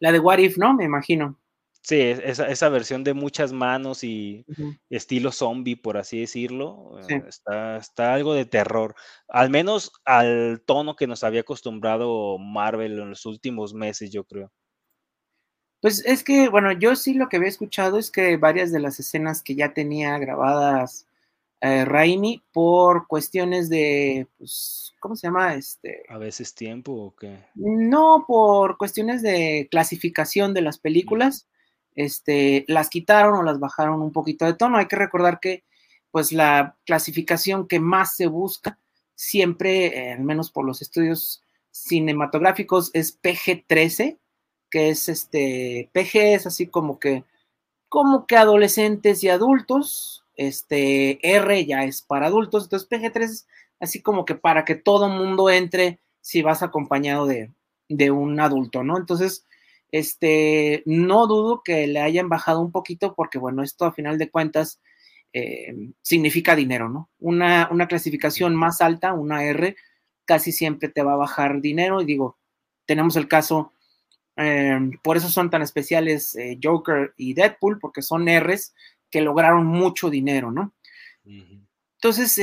[0.00, 0.74] La de What If, ¿no?
[0.74, 1.40] Me imagino.
[1.82, 4.44] Sí, esa, esa versión de muchas manos y
[4.90, 8.96] estilo zombie, por así decirlo, eh, está, está algo de terror,
[9.28, 14.50] al menos al tono que nos había acostumbrado Marvel en los últimos meses, yo creo.
[15.80, 18.98] Pues es que, bueno, yo sí lo que había escuchado es que varias de las
[18.98, 21.06] escenas que ya tenía grabadas
[21.60, 25.54] eh, Raimi por cuestiones de, pues, ¿cómo se llama?
[25.54, 26.02] Este.
[26.08, 27.38] A veces tiempo o qué.
[27.54, 31.48] No, por cuestiones de clasificación de las películas,
[31.94, 34.76] este, las quitaron o las bajaron un poquito de tono.
[34.78, 35.64] Hay que recordar que,
[36.10, 38.78] pues, la clasificación que más se busca
[39.14, 44.18] siempre, eh, al menos por los estudios cinematográficos, es PG-13
[44.70, 47.24] que es este PG, es así como que,
[47.88, 53.46] como que adolescentes y adultos, este R ya es para adultos, entonces PG3 es
[53.80, 57.50] así como que para que todo mundo entre si vas acompañado de,
[58.10, 58.98] un adulto, ¿no?
[58.98, 59.46] Entonces,
[59.92, 64.30] este, no dudo que le hayan bajado un poquito porque, bueno, esto a final de
[64.30, 64.80] cuentas
[65.32, 67.10] eh, significa dinero, ¿no?
[67.20, 69.76] Una, una, clasificación más alta, una R,
[70.24, 72.00] casi siempre te va a bajar dinero.
[72.02, 72.36] Y digo,
[72.86, 73.72] tenemos el caso,
[74.36, 78.74] eh, por eso son tan especiales eh, Joker y Deadpool, porque son Rs
[79.10, 80.72] que lograron mucho dinero, ¿no?
[81.24, 82.40] Entonces,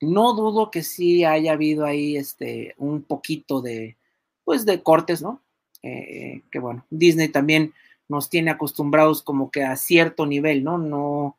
[0.00, 3.96] no dudo que sí haya habido ahí este, un poquito de,
[4.44, 5.42] pues, de cortes, ¿no?
[5.80, 7.72] que bueno, Disney también
[8.08, 10.76] nos tiene acostumbrados como que a cierto nivel, ¿no?
[10.76, 11.36] No,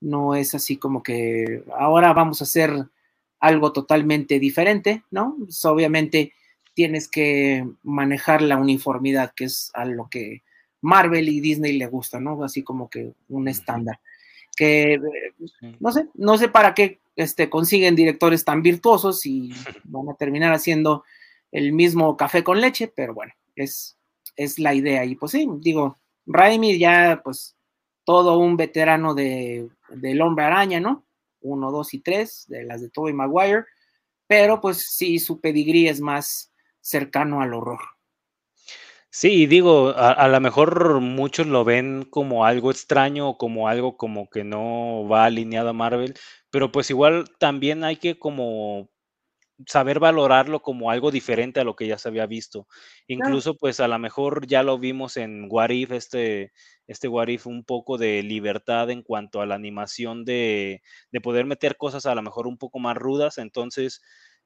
[0.00, 2.86] no es así como que ahora vamos a hacer
[3.40, 5.36] algo totalmente diferente, ¿no?
[5.38, 6.32] Pues, obviamente
[6.78, 10.44] tienes que manejar la uniformidad, que es a lo que
[10.80, 12.44] Marvel y Disney le gusta, ¿no?
[12.44, 13.98] Así como que un estándar.
[14.56, 14.96] Que
[15.80, 19.50] no sé, no sé para qué este, consiguen directores tan virtuosos y
[19.82, 21.02] van a terminar haciendo
[21.50, 23.98] el mismo café con leche, pero bueno, es,
[24.36, 25.04] es la idea.
[25.04, 27.56] Y pues sí, digo, Raimi ya pues
[28.04, 31.04] todo un veterano de, del hombre araña, ¿no?
[31.40, 33.64] Uno, dos y tres, de las de Tobey Maguire,
[34.28, 36.52] pero pues sí, su pedigrí es más
[36.88, 37.80] cercano al horror.
[39.10, 44.28] Sí, digo, a, lo mejor muchos lo ven como algo extraño o como algo como
[44.28, 46.14] que no va alineado a Marvel,
[46.50, 48.90] pero pues igual también hay que como
[49.66, 52.68] saber valorarlo como algo diferente a lo que ya se había visto.
[53.06, 56.52] Incluso, pues a lo mejor ya lo vimos en What If, este,
[56.86, 61.46] este What If, un poco de libertad en cuanto a la animación de, de poder
[61.46, 63.38] meter cosas a lo mejor un poco más rudas.
[63.38, 64.00] Entonces,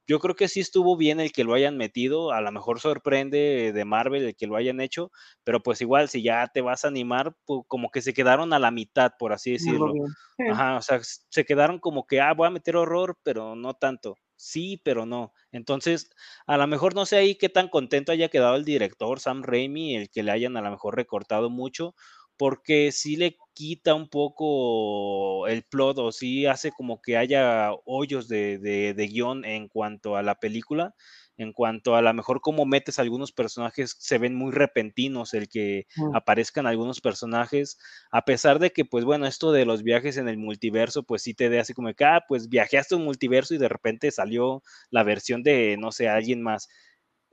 [0.06, 3.72] yo creo que sí estuvo bien el que lo hayan metido, a lo mejor sorprende
[3.72, 5.10] de Marvel el que lo hayan hecho,
[5.44, 8.58] pero pues igual si ya te vas a animar, pues como que se quedaron a
[8.58, 9.92] la mitad, por así decirlo.
[10.38, 14.16] Ajá, o sea, se quedaron como que, ah, voy a meter horror, pero no tanto
[14.42, 15.32] sí, pero no.
[15.52, 16.10] Entonces,
[16.46, 19.94] a lo mejor no sé ahí qué tan contento haya quedado el director Sam Raimi,
[19.94, 21.94] el que le hayan a lo mejor recortado mucho,
[22.36, 28.28] porque sí le quita un poco el plot o sí hace como que haya hoyos
[28.28, 30.94] de, de, de guion en cuanto a la película
[31.36, 35.86] en cuanto a lo mejor cómo metes algunos personajes, se ven muy repentinos el que
[35.96, 36.14] mm.
[36.14, 37.78] aparezcan algunos personajes,
[38.10, 41.34] a pesar de que, pues bueno, esto de los viajes en el multiverso, pues sí
[41.34, 45.02] te da así como que, ah, pues viajaste un multiverso y de repente salió la
[45.02, 46.68] versión de, no sé, alguien más.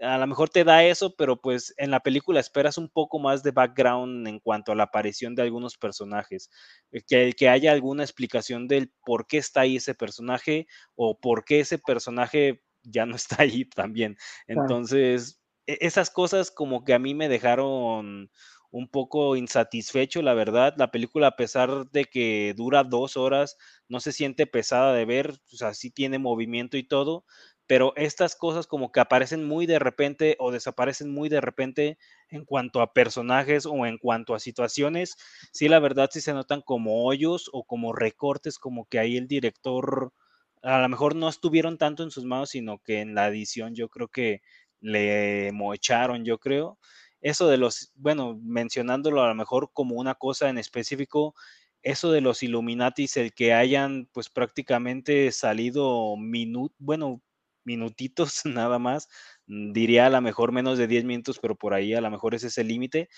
[0.02, 3.44] A lo mejor te da eso, pero pues en la película esperas un poco más
[3.44, 6.50] de background en cuanto a la aparición de algunos personajes,
[6.92, 11.44] eh, que, que haya alguna explicación del por qué está ahí ese personaje o por
[11.44, 14.18] qué ese personaje ya no está ahí también.
[14.48, 18.30] Entonces, e, esas cosas como que a mí me dejaron
[18.72, 20.76] un poco insatisfecho, la verdad.
[20.78, 23.58] La película, a pesar de que dura dos horas,
[23.88, 27.26] no se siente pesada de ver, o sea, sí tiene movimiento y todo,
[27.70, 32.44] pero estas cosas como que aparecen muy de repente o desaparecen muy de repente en
[32.44, 35.18] cuanto a personajes o en cuanto a situaciones,
[35.52, 39.28] sí, la verdad sí se notan como hoyos o como recortes, como que ahí el
[39.28, 40.12] director
[40.64, 43.88] a lo mejor no estuvieron tanto en sus manos, sino que en la edición yo
[43.88, 44.42] creo que
[44.82, 46.80] le mocharon, yo creo.
[47.22, 51.36] Eso de los, bueno, mencionándolo a lo mejor como una cosa en específico,
[51.84, 57.22] eso de los Illuminatis, el que hayan pues prácticamente salido minut, bueno,
[57.70, 59.08] minutitos nada más,
[59.48, 62.48] diría a lo mejor menos de 10 minutos, pero por ahí a lo mejor ese
[62.48, 63.10] es el límite,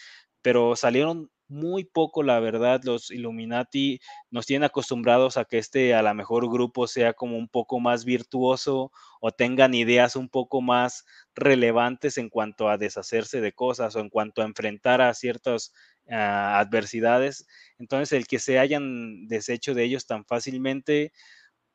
[0.42, 6.02] pero salieron muy poco, la verdad, los Illuminati nos tienen acostumbrados a que este a
[6.02, 11.04] lo mejor grupo sea como un poco más virtuoso o tengan ideas un poco más
[11.36, 15.74] relevantes en cuanto a deshacerse de cosas o en cuanto a enfrentar a ciertas
[16.10, 17.46] ah, adversidades.
[17.78, 21.12] Entonces, el que se hayan deshecho de ellos tan fácilmente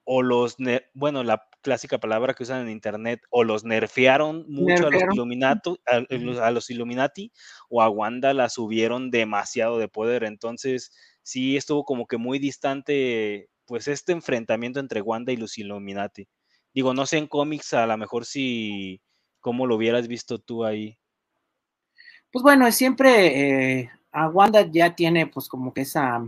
[0.05, 0.57] o los,
[0.95, 5.03] bueno, la clásica palabra que usan en internet, o los nerfearon mucho a los,
[6.39, 7.33] a, los, Illuminati,
[7.69, 10.23] o a Wanda la subieron demasiado de poder.
[10.23, 10.93] Entonces,
[11.25, 16.29] sí estuvo como que muy distante, pues, este enfrentamiento entre Wanda y los Illuminati.
[16.73, 19.01] Digo, no sé en cómics, a lo mejor si,
[19.41, 20.97] ¿cómo lo hubieras visto tú ahí?
[22.31, 26.25] Pues bueno, siempre eh, a Wanda ya tiene pues como que esa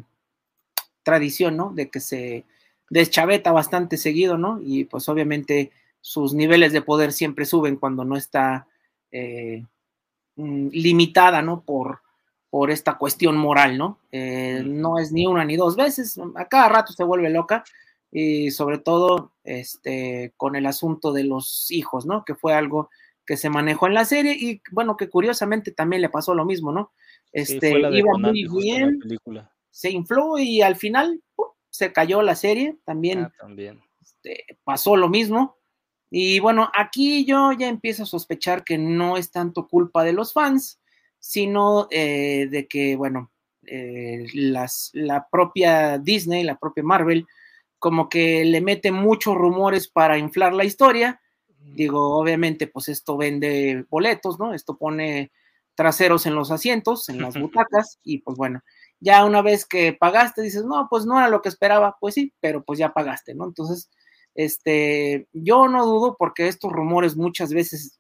[1.05, 1.72] tradición, ¿no?
[1.72, 2.44] De que se
[2.90, 4.61] deschaveta bastante seguido, ¿no?
[4.62, 5.70] Y pues obviamente
[6.01, 8.66] sus niveles de poder siempre suben cuando no está
[9.11, 9.64] eh,
[10.37, 11.61] mm, limitada, ¿no?
[11.62, 12.01] Por,
[12.51, 13.98] por esta cuestión moral, ¿no?
[14.12, 17.64] Eh, no es ni una ni dos veces, a cada rato se vuelve loca
[18.11, 22.24] y sobre todo este, con el asunto de los hijos, ¿no?
[22.24, 22.90] Que fue algo
[23.27, 26.72] que se manejó en la serie y bueno, que curiosamente también le pasó lo mismo,
[26.72, 26.92] ¿no?
[27.31, 29.01] Este, iba muy bien,
[29.70, 31.20] se infló y al final
[31.71, 33.81] se cayó la serie, también, ah, también.
[34.01, 35.57] Este, pasó lo mismo.
[36.11, 40.33] Y bueno, aquí yo ya empiezo a sospechar que no es tanto culpa de los
[40.33, 40.81] fans,
[41.19, 43.31] sino eh, de que, bueno,
[43.67, 47.27] eh, las, la propia Disney, la propia Marvel,
[47.79, 51.21] como que le mete muchos rumores para inflar la historia.
[51.59, 54.55] Digo, obviamente, pues esto vende boletos, ¿no?
[54.55, 55.31] Esto pone
[55.75, 58.63] traseros en los asientos, en las butacas, y pues bueno,
[59.01, 62.33] ya una vez que pagaste, dices, no, pues no era lo que esperaba, pues sí,
[62.41, 63.45] pero pues ya pagaste, ¿no?
[63.47, 63.91] Entonces,
[64.35, 67.99] este, yo no dudo porque estos rumores muchas veces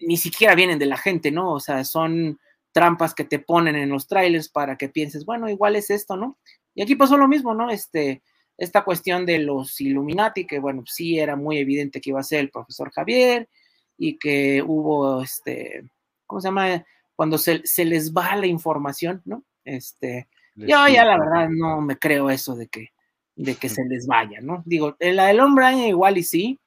[0.00, 1.52] ni siquiera vienen de la gente, ¿no?
[1.52, 2.38] O sea, son
[2.72, 6.38] trampas que te ponen en los trailers para que pienses, bueno, igual es esto, ¿no?
[6.74, 7.70] Y aquí pasó lo mismo, ¿no?
[7.70, 8.22] Este,
[8.56, 12.40] esta cuestión de los Illuminati, que bueno, sí era muy evidente que iba a ser
[12.40, 13.48] el profesor Javier
[13.96, 15.90] y que hubo, este,
[16.26, 16.84] ¿cómo se llama?
[17.16, 19.44] Cuando se, se les va la información, ¿no?
[19.68, 22.88] Este, yo ya la verdad no me creo eso de que,
[23.36, 24.62] de que se les vaya, ¿no?
[24.64, 26.58] Digo, la del hombre igual y sí,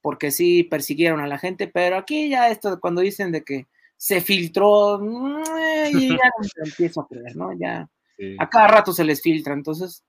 [0.00, 4.20] porque sí persiguieron a la gente, pero aquí ya esto, cuando dicen de que se
[4.20, 5.00] filtró,
[5.92, 7.52] y ya no empiezo a creer, ¿no?
[7.52, 7.88] Ya
[8.38, 10.04] a cada rato se les filtra, entonces,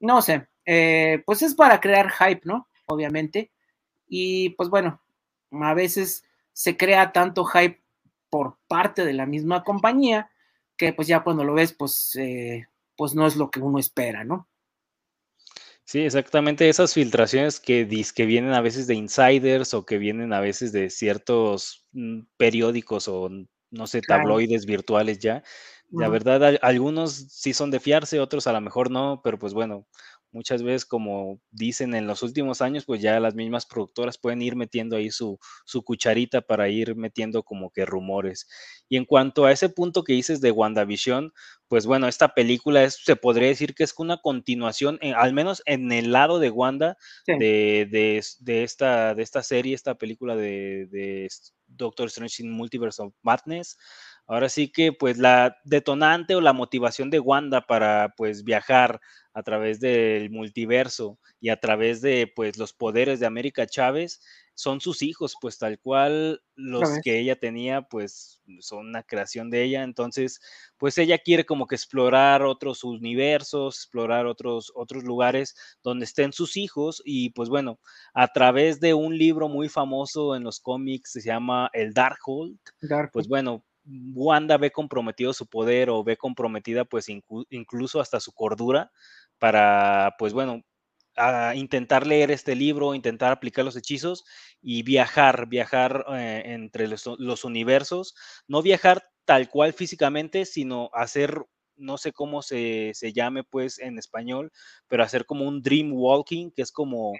[0.00, 2.68] no sé, eh, pues es para crear hype, ¿no?
[2.86, 3.50] Obviamente,
[4.08, 5.00] y pues bueno,
[5.50, 7.82] a veces se crea tanto hype
[8.30, 10.30] por parte de la misma compañía
[10.76, 14.24] que pues ya cuando lo ves, pues, eh, pues no es lo que uno espera,
[14.24, 14.48] ¿no?
[15.84, 20.40] Sí, exactamente esas filtraciones que, que vienen a veces de insiders o que vienen a
[20.40, 23.28] veces de ciertos mm, periódicos o
[23.70, 25.42] no sé, tabloides virtuales ya.
[25.90, 29.86] La verdad, algunos sí son de fiarse, otros a lo mejor no, pero pues bueno,
[30.34, 34.56] muchas veces, como dicen en los últimos años, pues ya las mismas productoras pueden ir
[34.56, 35.38] metiendo ahí su,
[35.84, 38.48] cucharita para ir metiendo como que rumores.
[38.88, 41.32] Y en cuanto a ese punto que dices de WandaVision,
[41.68, 45.62] pues bueno, esta película es, se podría decir que es una continuación, eh, al menos
[45.66, 51.28] en el lado de Wanda, de, esta, de esta serie, esta película de, de
[51.66, 53.76] Doctor Strange in Multiverse of Madness.
[54.26, 59.00] Ahora sí que pues la detonante o la motivación de Wanda para pues viajar
[59.34, 64.20] a través del multiverso y a través de pues los poderes de América Chávez
[64.54, 69.64] son sus hijos, pues tal cual los que ella tenía, pues son una creación de
[69.64, 69.82] ella.
[69.82, 70.40] Entonces,
[70.78, 76.56] pues ella quiere como que explorar otros universos, explorar otros, otros lugares donde estén sus
[76.56, 77.02] hijos.
[77.04, 77.80] Y pues bueno,
[78.14, 83.10] a través de un libro muy famoso en los cómics, se llama El Darkhold, Dark.
[83.12, 88.90] pues bueno, Wanda ve comprometido su poder o ve comprometida pues incluso hasta su cordura
[89.38, 90.62] para pues bueno,
[91.16, 94.24] a intentar leer este libro, intentar aplicar los hechizos
[94.60, 98.14] y viajar, viajar eh, entre los, universos,
[98.48, 101.40] no viajar tal cual físicamente, sino hacer,
[101.76, 104.50] no sé cómo se, se, llame pues en español,
[104.88, 107.12] pero hacer como un dream walking, que es como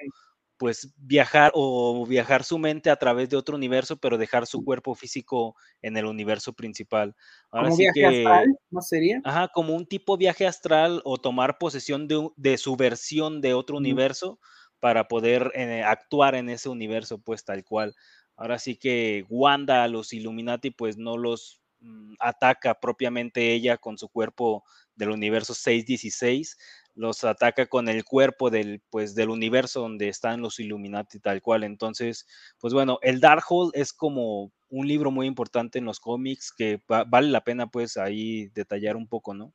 [0.57, 4.95] pues viajar o viajar su mente a través de otro universo, pero dejar su cuerpo
[4.95, 7.14] físico en el universo principal.
[7.51, 8.59] Ahora ¿Como viaje astral?
[8.71, 9.21] ¿No sería?
[9.25, 14.38] Ajá, como un tipo viaje astral o tomar posesión de, su versión de otro universo
[14.79, 17.95] para poder eh, actuar en ese universo, pues tal cual.
[18.37, 23.99] Ahora sí que Wanda a los Illuminati, pues no los mm, ataca propiamente ella con
[23.99, 24.64] su cuerpo
[24.95, 26.57] del universo 616,
[26.95, 31.65] los ataca con el cuerpo del, pues, del universo donde están los Illuminati tal cual.
[31.65, 32.27] Entonces,
[32.59, 37.29] pues bueno, el Darkhold es como un libro muy importante en los cómics que vale
[37.29, 39.53] la pena pues ahí detallar un poco, ¿no?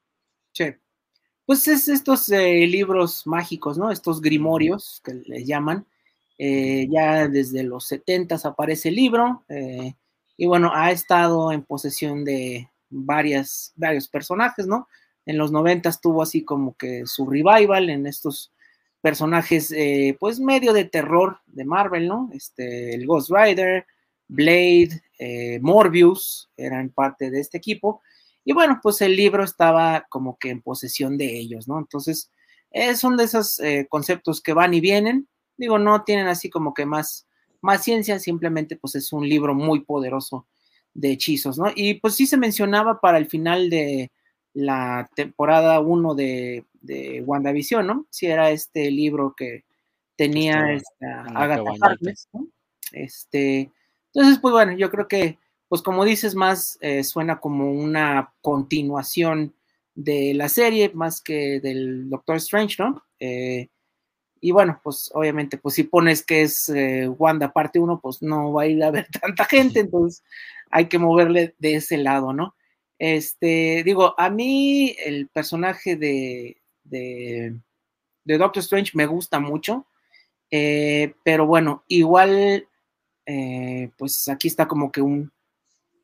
[0.54, 0.66] Sí.
[1.46, 3.92] Pues es estos eh, libros mágicos, ¿no?
[3.92, 5.86] Estos grimorios que le llaman.
[6.38, 9.94] Eh, ya desde los 70 aparece el libro eh,
[10.38, 14.88] y bueno, ha estado en posesión de varias, varios personajes, ¿no?
[15.26, 18.52] En los 90 tuvo así como que su revival en estos
[19.02, 22.30] personajes, eh, pues medio de terror de Marvel, ¿no?
[22.34, 23.86] Este, el Ghost Rider,
[24.28, 28.02] Blade, eh, Morbius eran parte de este equipo.
[28.44, 31.80] Y bueno, pues el libro estaba como que en posesión de ellos, ¿no?
[31.80, 32.32] Entonces,
[32.72, 35.28] eh, son de esos conceptos que van y vienen.
[35.58, 37.28] Digo, no tienen así como que más,
[37.62, 40.48] más ciencia, simplemente pues es un libro muy poderoso
[40.94, 41.72] de hechizos, ¿no?
[41.76, 44.12] Y pues sí se mencionaba para el final de,
[44.60, 48.06] la temporada 1 de, de WandaVision, ¿no?
[48.10, 49.64] Si era este libro que
[50.16, 52.48] tenía esta Agatha Harkness, ¿no?
[52.92, 53.72] Este,
[54.14, 55.38] entonces, pues bueno, yo creo que,
[55.68, 59.54] pues como dices, más eh, suena como una continuación
[59.96, 63.04] de la serie, más que del Doctor Strange, ¿no?
[63.20, 63.70] Eh,
[64.42, 68.54] y bueno, pues obviamente, pues si pones que es eh, Wanda parte 1, pues no
[68.54, 70.24] va a ir a ver tanta gente, entonces
[70.72, 72.56] hay que moverle de ese lado, ¿no?
[73.00, 77.56] Este, digo, a mí el personaje de, de,
[78.26, 79.88] Doctor Strange me gusta mucho,
[80.52, 82.68] eh, pero bueno, igual,
[83.26, 85.32] eh, pues aquí está como que un,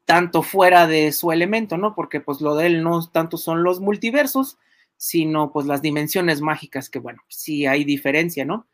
[0.06, 1.96] tanto fuera de su elemento, ¿no?
[1.96, 4.58] Porque pues lo de él no tanto son los multiversos,
[4.96, 8.68] sino pues las dimensiones mágicas, que bueno, sí hay diferencia, ¿no?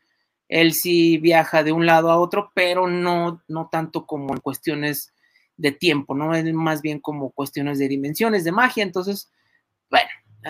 [0.48, 5.11] Él sí viaja de un lado a otro, pero no, no tanto como en cuestiones
[5.56, 6.34] de tiempo, ¿no?
[6.34, 9.30] Es más bien como cuestiones de dimensiones, de magia, entonces,
[9.90, 10.08] bueno,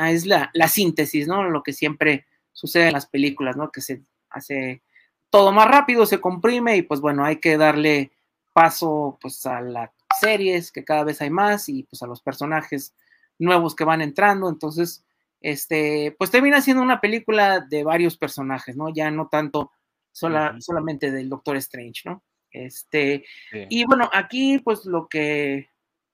[0.08, 1.44] es la, la síntesis, ¿no?
[1.48, 3.70] Lo que siempre sucede en las películas, ¿no?
[3.70, 4.82] Que se hace
[5.30, 8.12] todo más rápido, se comprime y pues bueno, hay que darle
[8.52, 9.90] paso pues a las
[10.20, 12.94] series, que cada vez hay más y pues a los personajes
[13.38, 15.04] nuevos que van entrando, entonces,
[15.40, 18.92] este, pues termina siendo una película de varios personajes, ¿no?
[18.92, 19.72] Ya no tanto
[20.12, 22.22] sola, solamente del Doctor Strange, ¿no?
[22.52, 23.24] Este,
[23.70, 25.70] y bueno, aquí pues lo que,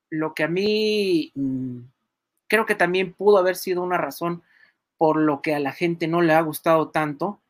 [0.09, 1.81] lo que a mí mm,
[2.47, 4.43] creo que también pudo haber sido una razón
[4.97, 7.41] por lo que a la gente no le ha gustado tanto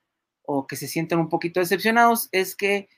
[0.43, 2.89] o que se sienten un poquito decepcionados es que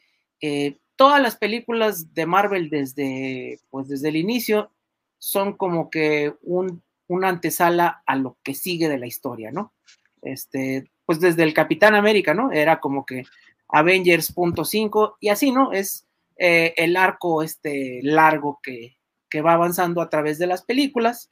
[0.41, 4.70] eh, todas las películas de Marvel desde, pues desde el inicio
[5.18, 9.72] son como que un, una antesala a lo que sigue de la historia, ¿no?
[10.22, 12.53] Este, pues desde el Capitán América, ¿no?
[12.53, 13.24] Era como que
[13.72, 15.72] Avengers.5 y así, ¿no?
[15.72, 16.06] Es
[16.36, 18.96] eh, el arco este largo que,
[19.28, 21.30] que, va avanzando a través de las películas,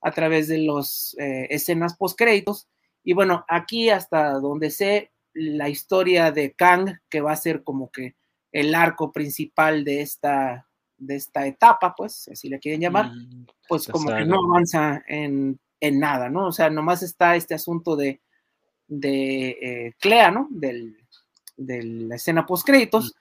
[0.00, 2.68] a través de las eh, escenas post créditos.
[3.04, 7.90] Y bueno, aquí hasta donde sé la historia de Kang, que va a ser como
[7.90, 8.16] que
[8.52, 10.66] el arco principal de esta,
[10.96, 15.60] de esta etapa, pues, así le quieren llamar, mm, pues como que no avanza en,
[15.80, 16.46] en, nada, ¿no?
[16.46, 18.22] O sea, nomás está este asunto de,
[18.88, 20.48] de eh, Clea, ¿no?
[20.50, 21.05] Del,
[21.56, 23.14] de la escena post créditos,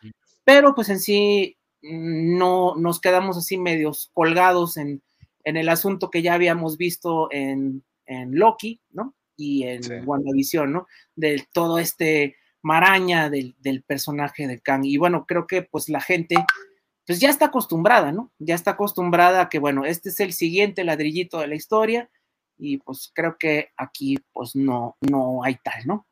[0.43, 5.01] pero pues en sí mm, no nos quedamos así medios colgados en,
[5.43, 9.15] en el asunto que ya habíamos visto en, en Loki, ¿no?
[9.37, 10.87] Y en WandaVision, ¿no?
[11.15, 14.85] De todo este maraña del, del, personaje de Kang.
[14.85, 16.35] Y bueno, creo que pues la gente
[17.05, 18.31] pues ya está acostumbrada, ¿no?
[18.39, 22.09] Ya está acostumbrada a que, bueno, este es el siguiente ladrillito de la historia
[22.57, 26.07] y pues creo que aquí pues no, no hay tal, ¿no?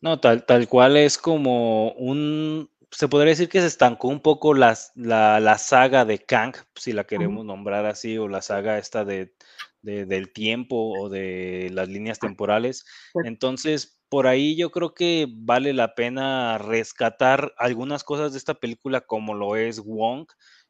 [0.00, 4.54] No, tal, tal cual es como un, se podría decir que se estancó un poco
[4.54, 9.34] la, la, saga de Kang, si la queremos nombrar así, o la saga esta de,
[9.82, 12.84] del tiempo o de las líneas temporales.
[13.24, 19.02] Entonces, por ahí yo creo que vale la pena rescatar algunas cosas de esta película
[19.02, 20.26] como lo es Wong.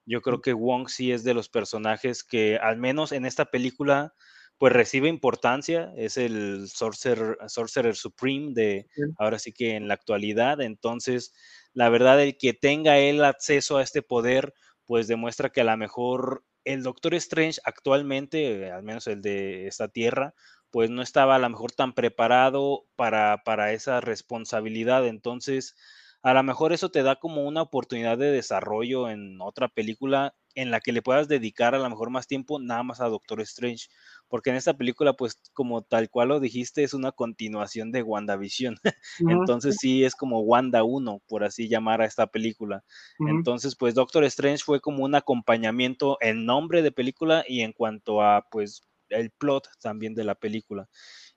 [0.06, 4.14] Yo creo que Wong sí es de los personajes que al menos en esta película
[4.58, 8.86] pues recibe importancia, es el Sorcerer, Sorcerer Supreme de
[9.18, 11.32] ahora sí que en la actualidad, entonces
[11.72, 14.52] la verdad el que tenga él acceso a este poder,
[14.84, 19.88] pues demuestra que a lo mejor el Doctor Strange actualmente, al menos el de esta
[19.88, 20.34] tierra,
[20.70, 25.76] pues no estaba a lo mejor tan preparado para, para esa responsabilidad, entonces
[26.22, 30.70] a lo mejor eso te da como una oportunidad de desarrollo en otra película en
[30.72, 33.86] la que le puedas dedicar a lo mejor más tiempo nada más a Doctor Strange,
[34.28, 38.76] porque en esta película, pues como tal cual lo dijiste, es una continuación de WandaVision.
[39.26, 42.84] Entonces sí es como Wanda 1, por así llamar a esta película.
[43.24, 48.22] Entonces, pues Doctor Strange fue como un acompañamiento en nombre de película y en cuanto
[48.22, 50.88] a pues el plot también de la película.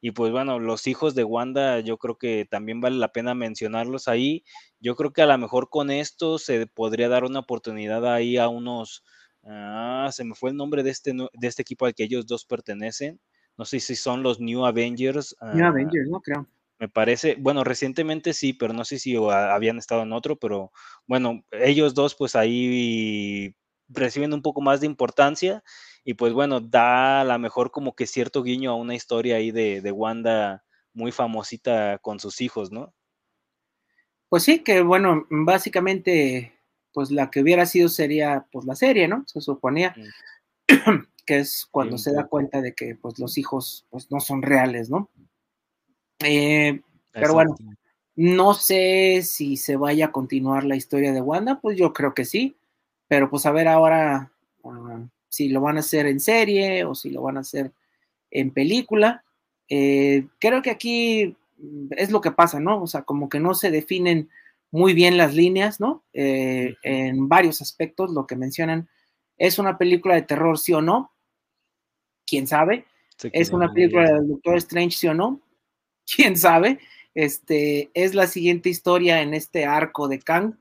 [0.01, 4.07] Y pues bueno, los hijos de Wanda, yo creo que también vale la pena mencionarlos
[4.07, 4.43] ahí.
[4.79, 8.47] Yo creo que a lo mejor con esto se podría dar una oportunidad ahí a
[8.47, 9.03] unos,
[9.43, 12.45] ah, se me fue el nombre de este, de este equipo al que ellos dos
[12.45, 13.19] pertenecen.
[13.57, 15.35] No sé si son los New Avengers.
[15.53, 16.47] New ah, Avengers, no creo.
[16.79, 20.71] Me parece, bueno, recientemente sí, pero no sé si habían estado en otro, pero
[21.05, 23.55] bueno, ellos dos pues ahí
[23.87, 25.63] reciben un poco más de importancia
[26.03, 29.51] y pues bueno, da a lo mejor como que cierto guiño a una historia ahí
[29.51, 30.63] de, de Wanda
[30.93, 32.93] muy famosita con sus hijos, ¿no?
[34.29, 36.53] Pues sí, que bueno, básicamente,
[36.93, 39.23] pues la que hubiera sido sería pues la serie, ¿no?
[39.27, 39.95] Se suponía
[41.25, 44.89] que es cuando se da cuenta de que pues los hijos pues no son reales,
[44.89, 45.09] ¿no?
[46.19, 46.81] Eh,
[47.11, 47.55] pero bueno,
[48.15, 52.25] no sé si se vaya a continuar la historia de Wanda, pues yo creo que
[52.25, 52.55] sí,
[53.07, 54.31] pero pues a ver ahora
[54.63, 57.71] ah, si lo van a hacer en serie o si lo van a hacer
[58.29, 59.23] en película.
[59.69, 62.81] Eh, creo que aquí mm, es lo que pasa, ¿no?
[62.81, 64.29] O sea, como que no se definen
[64.72, 66.03] muy bien las líneas, ¿no?
[66.13, 68.89] Eh, en varios aspectos, lo que mencionan,
[69.38, 71.11] ¿es una película de terror, sí o no?
[72.26, 72.86] ¿Quién sabe?
[73.34, 75.41] ¿Es una película del Doctor Strange, sí o no?
[76.15, 76.80] ¿Quién sabe?
[77.13, 80.55] Este, ¿Es la siguiente historia en este arco de Kang?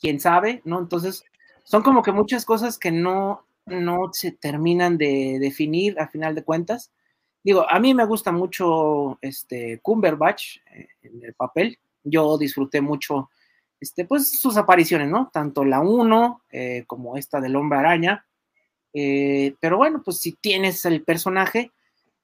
[0.00, 0.60] ¿Quién sabe?
[0.64, 0.80] ¿No?
[0.80, 1.24] Entonces,
[1.64, 6.44] son como que muchas cosas que no, no se terminan de definir a final de
[6.44, 6.92] cuentas.
[7.44, 11.78] Digo, a mí me gusta mucho este Cumberbatch eh, en el papel.
[12.10, 13.30] Yo disfruté mucho
[13.80, 15.30] este, pues, sus apariciones, ¿no?
[15.32, 18.26] Tanto la 1 eh, como esta del hombre araña.
[18.92, 21.72] Eh, pero bueno, pues si tienes el personaje,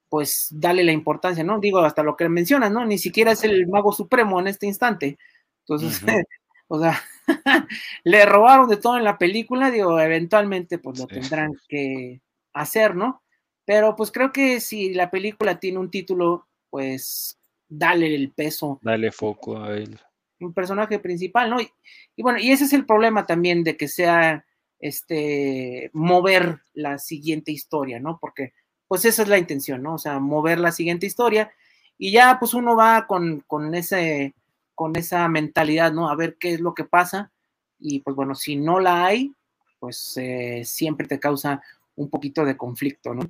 [0.08, 1.60] pues dale la importancia, ¿no?
[1.60, 2.84] Digo, hasta lo que mencionas, ¿no?
[2.84, 5.18] Ni siquiera es el mago supremo en este instante.
[5.60, 6.00] Entonces,
[6.68, 7.00] o sea,
[8.04, 12.20] le robaron de todo en la película, digo, eventualmente pues lo tendrán que
[12.52, 13.22] hacer, ¿no?
[13.64, 17.38] Pero pues creo que si la película tiene un título, pues
[17.68, 18.78] dale el peso.
[18.82, 19.98] Dale foco a él.
[20.40, 21.60] Un personaje principal, ¿no?
[21.60, 21.68] Y,
[22.16, 24.44] y bueno, y ese es el problema también de que sea
[24.78, 28.18] este mover la siguiente historia, ¿no?
[28.20, 28.52] Porque
[28.86, 29.94] pues esa es la intención, ¿no?
[29.94, 31.52] O sea, mover la siguiente historia
[31.96, 34.34] y ya pues uno va con, con ese
[34.74, 36.10] con esa mentalidad, ¿no?
[36.10, 37.32] A ver qué es lo que pasa
[37.78, 39.32] y pues bueno, si no la hay,
[39.78, 41.62] pues eh, siempre te causa
[41.96, 43.22] un poquito de conflicto, ¿no?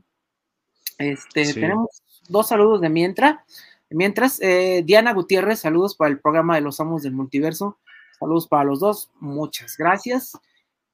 [0.99, 3.37] Este, tenemos dos saludos de mientras.
[3.91, 7.79] Mientras, eh, Diana Gutiérrez, saludos para el programa de los Amos del Multiverso.
[8.19, 10.33] Saludos para los dos, muchas gracias.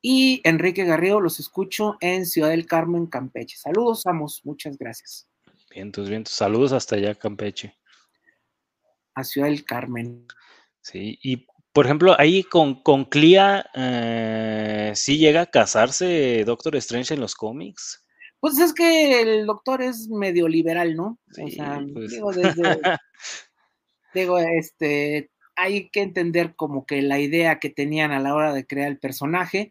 [0.02, 3.56] Y Enrique Garrido, los escucho en Ciudad del Carmen, Campeche.
[3.56, 5.28] Saludos, Amos, muchas gracias.
[5.70, 6.34] Vientos, vientos.
[6.34, 7.76] Saludos hasta allá, Campeche.
[9.14, 10.26] A Ciudad del Carmen.
[10.80, 17.14] Sí, y por ejemplo, ahí con, con Clea, eh, ¿sí llega a casarse Doctor Strange
[17.14, 18.04] en los cómics?
[18.40, 21.18] Pues es que el doctor es medio liberal, ¿no?
[21.42, 22.10] o sea, pues.
[22.10, 22.80] digo, desde,
[24.14, 28.66] digo, este, hay que entender como que la idea que tenían a la hora de
[28.66, 29.70] crear el personaje,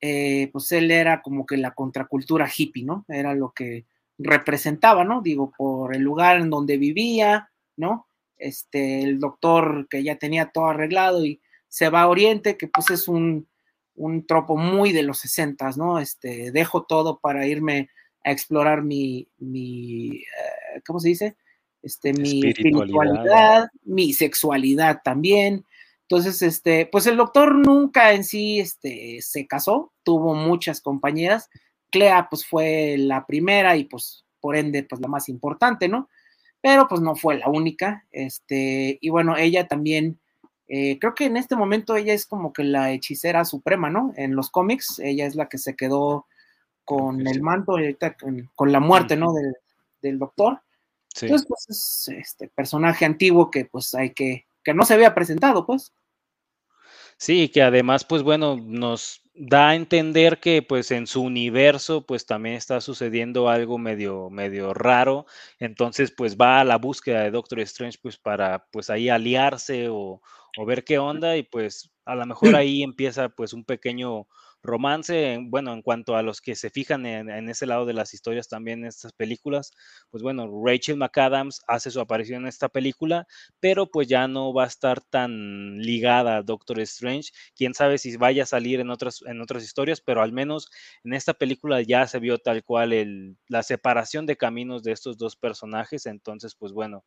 [0.00, 3.04] eh, pues él era como que la contracultura hippie, ¿no?
[3.08, 3.86] Era lo que
[4.18, 5.20] representaba, ¿no?
[5.20, 8.06] Digo, por el lugar en donde vivía, ¿no?
[8.36, 12.90] Este, el doctor que ya tenía todo arreglado y se va a Oriente, que pues
[12.90, 13.48] es un,
[13.96, 15.98] un tropo muy de los sesentas, ¿no?
[15.98, 17.88] Este, dejo todo para irme
[18.24, 21.36] a explorar mi, mi eh, ¿cómo se dice?
[21.82, 23.68] Este, mi espiritualidad.
[23.84, 25.64] mi sexualidad también.
[26.08, 31.50] Entonces, este, pues el doctor nunca en sí este, se casó, tuvo muchas compañeras.
[31.90, 36.08] Clea, pues fue la primera y pues por ende, pues la más importante, ¿no?
[36.60, 38.06] Pero pues no fue la única.
[38.10, 40.20] Este, y bueno, ella también,
[40.68, 44.12] eh, creo que en este momento ella es como que la hechicera suprema, ¿no?
[44.16, 46.26] En los cómics, ella es la que se quedó
[46.84, 47.76] con el manto,
[48.54, 49.32] con, la muerte, ¿no?
[50.02, 50.60] Del, doctor.
[51.20, 55.64] Entonces, pues es este personaje antiguo que pues hay que, que no se había presentado,
[55.64, 55.92] pues.
[57.16, 62.24] Sí, que además, pues bueno, nos da a entender que pues en su universo pues
[62.26, 65.26] también está sucediendo algo medio, medio raro.
[65.58, 70.20] Entonces, pues va a la búsqueda de Doctor Strange pues para pues ahí aliarse o,
[70.56, 74.26] o ver qué onda y pues a lo mejor ahí empieza pues un pequeño
[74.64, 78.48] romance, bueno, en cuanto a los que se fijan en, ese lado de las historias
[78.48, 79.72] también en estas películas,
[80.10, 83.26] pues bueno, Rachel McAdams hace su aparición en esta película,
[83.60, 87.30] pero pues ya no va a estar tan ligada a Doctor Strange.
[87.54, 90.70] Quién sabe si vaya a salir en otras, en otras historias, pero al menos
[91.04, 95.36] en esta película ya se vio tal cual la separación de caminos de estos dos
[95.36, 96.06] personajes.
[96.06, 97.04] Entonces, pues bueno,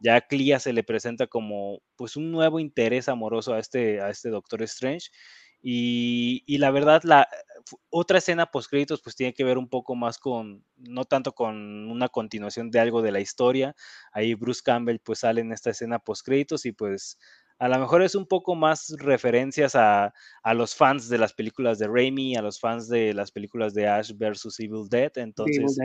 [0.00, 4.30] ya Clea se le presenta como pues un nuevo interés amoroso a este, a este
[4.30, 5.10] Doctor Strange
[5.68, 7.28] y, la verdad, la
[7.90, 11.90] otra escena post créditos pues tiene que ver un poco más con, no tanto con
[11.90, 13.74] una continuación de algo de la historia.
[14.12, 17.18] Ahí Bruce Campbell pues sale en esta escena post créditos y pues
[17.58, 20.14] a lo mejor es un poco más referencias a,
[20.54, 24.12] los fans de las películas de Raimi, a los fans de las películas de Ash
[24.14, 25.10] versus Evil Dead.
[25.16, 25.76] Entonces,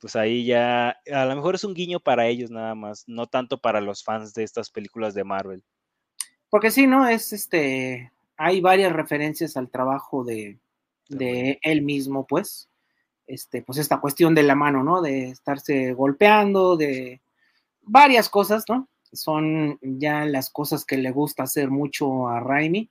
[0.00, 3.60] pues ahí ya, a lo mejor es un guiño para ellos nada más, no tanto
[3.60, 5.62] para los fans de estas películas de Marvel.
[6.50, 7.06] Porque sí, ¿no?
[7.06, 10.58] Es este, hay varias referencias al trabajo de,
[11.08, 12.68] él mismo, pues.
[13.26, 15.00] Este, pues esta cuestión de la mano, ¿no?
[15.00, 17.22] De estarse golpeando, de
[17.82, 18.88] varias cosas, ¿no?
[19.12, 22.90] Son ya las cosas que le gusta hacer mucho a Raimi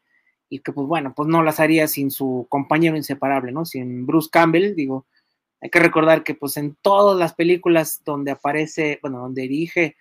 [0.49, 3.65] y que, pues bueno, pues no las haría sin su compañero inseparable, ¿no?
[3.65, 5.05] Sin Bruce Campbell, digo,
[5.61, 9.95] hay que recordar que pues en todas las películas donde aparece, bueno, donde dirige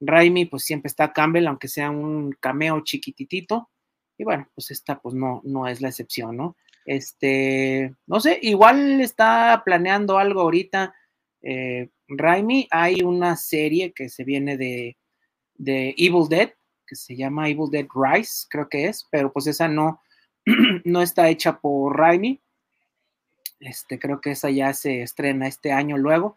[0.00, 3.70] Raimi, pues siempre está Campbell, aunque sea un cameo chiquititito.
[4.18, 6.56] Y bueno, pues esta pues no, no es la excepción, ¿no?
[6.84, 10.94] Este, no sé, igual está planeando algo ahorita.
[11.42, 14.96] Eh, Raimi, hay una serie que se viene de,
[15.54, 16.50] de Evil Dead,
[16.86, 20.00] que se llama Evil Dead Rise, creo que es, pero pues esa no,
[20.84, 22.40] no está hecha por Raimi.
[23.58, 26.36] Este, creo que esa ya se estrena este año luego.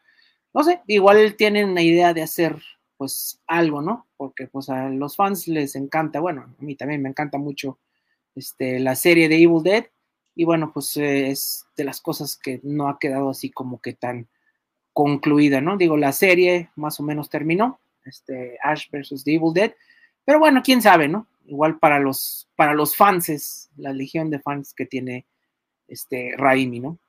[0.54, 2.58] No sé, igual tienen una idea de hacer
[3.00, 4.08] pues algo, ¿no?
[4.18, 7.80] Porque pues a los fans les encanta, bueno, a mí también me encanta mucho
[8.36, 9.86] este, la serie de Evil Dead
[10.36, 13.94] y bueno, pues eh, es de las cosas que no ha quedado así como que
[13.94, 14.28] tan
[14.92, 15.78] concluida, ¿no?
[15.78, 19.74] Digo, la serie más o menos terminó, este, Ash versus the Evil Dead,
[20.26, 21.26] pero bueno, quién sabe, ¿no?
[21.46, 25.26] Igual para los, para los fans, la legión de fans que tiene
[25.88, 27.00] este Raimi, ¿no?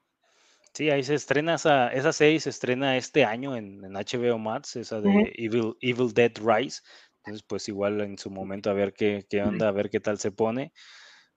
[0.73, 5.01] Sí, ahí se estrena esa, esa serie, se estrena este año en, HBO Max, esa
[5.01, 6.83] de Evil, Evil Dead Rise.
[7.19, 10.19] Entonces, pues igual en su momento a ver qué, qué onda, a ver qué tal
[10.19, 10.73] se pone.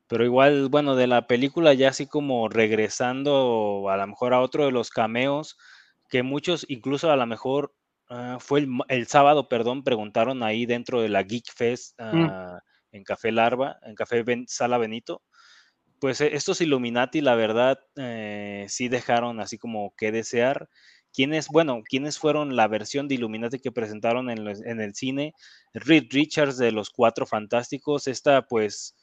[0.07, 4.65] Pero igual, bueno, de la película ya así como regresando a lo mejor a otro
[4.65, 5.57] de los cameos,
[6.09, 7.73] que muchos incluso a lo mejor
[8.09, 12.27] ah, fue el, sábado, perdón, preguntaron ahí dentro de la Geek Fest Mm.
[12.29, 12.59] ah,
[12.91, 15.23] en Café Larva, en Café Sala Benito.
[16.03, 20.67] Pues e, estos Illuminati, la verdad, eh, sí dejaron así como que desear.
[21.13, 25.33] ¿Quiénes, bueno, quiénes fueron la versión de Illuminati que presentaron en, en el cine?
[25.73, 28.95] Reed Richards de Los Cuatro Fantásticos, esta pues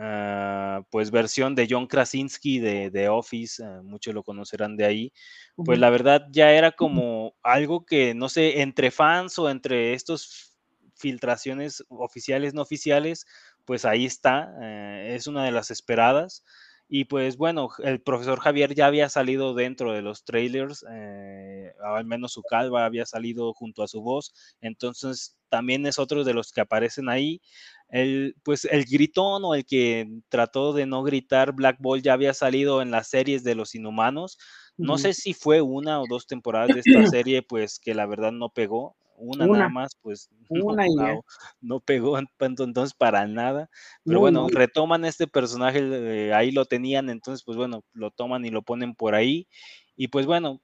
[0.00, 5.12] Ah, pues versión de John Krasinski de, The Office, ah, muchos lo conocerán de ahí,
[5.56, 10.56] pues la verdad ya era como algo que, no sé, entre fans o entre estos
[10.94, 13.26] filtraciones oficiales, no oficiales,
[13.68, 16.42] pues ahí está, eh, es una de las esperadas.
[16.88, 22.06] Y pues bueno, el profesor Javier ya había salido dentro de los trailers, eh, al
[22.06, 26.50] menos su calva había salido junto a su voz, entonces también es otro de los
[26.50, 27.42] que aparecen ahí
[27.90, 32.32] el, pues el gritón o el que trató de no gritar Black Ball ya había
[32.32, 34.38] salido en las series de los inhumanos.
[34.78, 38.32] No sé si fue una o dos temporadas de esta serie, pues que la verdad
[38.32, 38.96] no pegó.
[39.20, 40.30] Una, nada más, pues
[41.60, 43.68] no, pegó entonces para nada.
[44.04, 48.50] Pero bueno, retoman este personaje, eh, ahí lo tenían, entonces pues bueno, lo toman y
[48.50, 49.48] lo ponen por ahí.
[49.96, 50.60] Y pues bueno,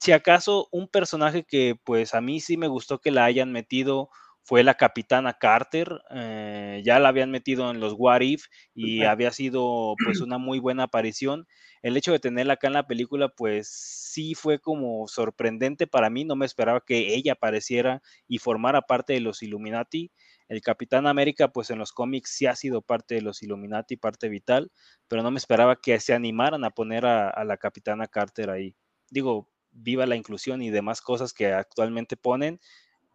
[0.00, 4.08] si acaso un personaje que pues a mí sí me gustó que la hayan metido
[4.44, 9.30] fue la capitana Carter, eh, ya la habían metido en los What If y había
[9.30, 11.46] sido pues una muy buena aparición.
[11.80, 16.24] El hecho de tenerla acá en la película pues sí fue como sorprendente para mí,
[16.24, 20.10] no me esperaba que ella apareciera y formara parte de los Illuminati.
[20.48, 24.28] El Capitán América pues en los cómics sí ha sido parte de los Illuminati, parte
[24.28, 24.72] vital,
[25.06, 28.74] pero no me esperaba que se animaran a poner a, a la Capitana Carter ahí.
[29.08, 32.60] Digo, viva la inclusión y demás cosas que actualmente ponen,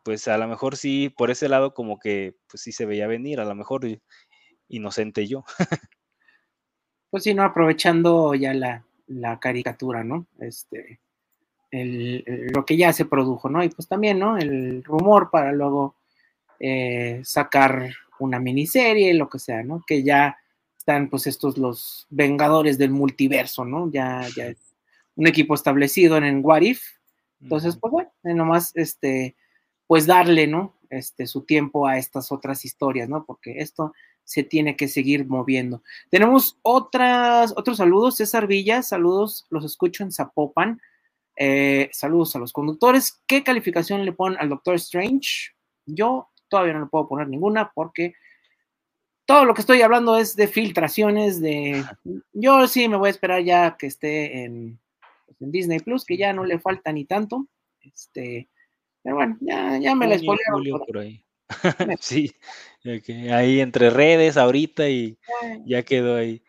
[0.08, 3.42] pues a lo mejor sí, por ese lado como que pues sí se veía venir,
[3.42, 3.86] a lo mejor
[4.70, 5.44] inocente yo.
[7.10, 7.44] pues sí, ¿no?
[7.44, 10.26] Aprovechando ya la, caricatura, ¿no?
[10.40, 11.02] Este,
[11.74, 13.62] lo que ya se produjo, ¿no?
[13.66, 14.38] Y pues también, ¿no?
[14.38, 15.98] El rumor para luego
[16.58, 17.90] eh, sacar
[18.20, 19.84] una miniserie, lo que sea, ¿no?
[19.86, 20.38] Que ya
[20.78, 23.92] están pues estos los vengadores del multiverso, ¿no?
[23.92, 24.74] Ya, ya es
[25.16, 26.82] un equipo establecido en What If.
[27.42, 29.36] Entonces, pues bueno, nomás este
[29.88, 30.74] pues darle, ¿no?
[30.90, 33.26] Este, su tiempo a estas otras historias, ¿no?
[33.26, 35.82] Porque esto se tiene que seguir moviendo.
[36.10, 38.18] Tenemos otras, otros saludos.
[38.18, 40.82] César Villa, saludos, los escucho en Zapopan.
[41.38, 43.22] Eh, saludos a los conductores.
[43.26, 45.54] ¿Qué calificación le ponen al Doctor Strange?
[45.86, 48.16] Yo todavía no le puedo poner ninguna porque
[49.26, 51.86] todo lo que estoy hablando es de filtraciones, de...
[52.34, 54.80] Yo sí me voy a esperar ya que esté en,
[55.26, 57.48] pues, en Disney Plus, que ya no le falta ni tanto.
[57.82, 58.50] Este,
[59.08, 60.82] pero bueno, ya, ya me la spoilearon.
[60.86, 61.24] por ahí.
[62.02, 62.36] sí,
[63.32, 65.18] ahí entre redes ahorita y
[65.66, 66.44] ya quedó ahí.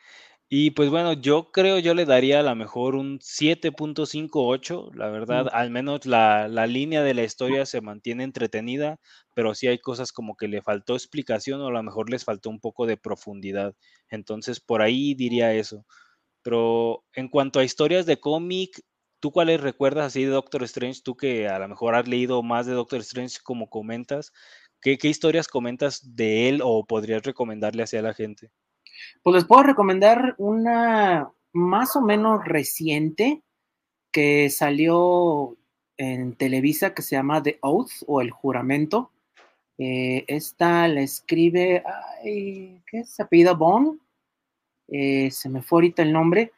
[0.48, 5.44] Y pues bueno, yo creo yo le daría a lo mejor un 7.58, la verdad,
[5.44, 5.48] mm.
[5.52, 8.98] al menos la, la, línea de la historia se mantiene entretenida,
[9.36, 12.50] pero sí hay cosas como que le faltó explicación o a lo mejor les faltó
[12.50, 13.76] un poco de profundidad.
[14.10, 15.86] Entonces, por ahí diría eso.
[16.42, 18.80] Pero en cuanto a historias de cómic,
[19.20, 21.00] ¿Tú cuáles recuerdas así de Doctor Strange?
[21.02, 24.32] Tú que a lo mejor has leído más de Doctor Strange como comentas,
[24.80, 28.50] ¿qué, historias comentas de él o podrías recomendarle hacia la gente?
[29.22, 33.42] Pues les puedo recomendar una más o menos reciente
[34.12, 35.56] que salió
[35.96, 39.10] en Televisa que se llama The Oath o El Juramento.
[39.78, 41.82] Eh, esta la escribe,
[42.22, 43.18] ay, ¿qué es?
[43.18, 44.00] Apellido Bond.
[44.88, 46.52] Eh, se me fue ahorita el nombre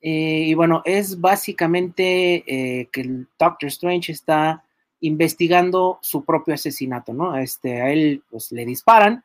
[0.00, 4.64] eh, y bueno, es básicamente eh, que el Doctor Strange está
[5.00, 7.36] investigando su propio asesinato, ¿no?
[7.36, 9.24] Este, a él pues le disparan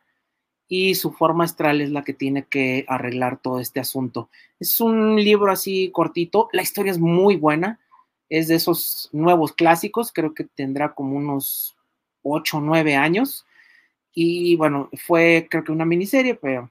[0.68, 4.30] y su forma astral es la que tiene que arreglar todo este asunto.
[4.60, 7.80] Es un libro así cortito, la historia es muy buena,
[8.30, 11.76] es de esos nuevos clásicos, creo que tendrá como unos
[12.24, 13.46] 8 o 9 años
[14.14, 16.70] y bueno, fue creo que una miniserie, pero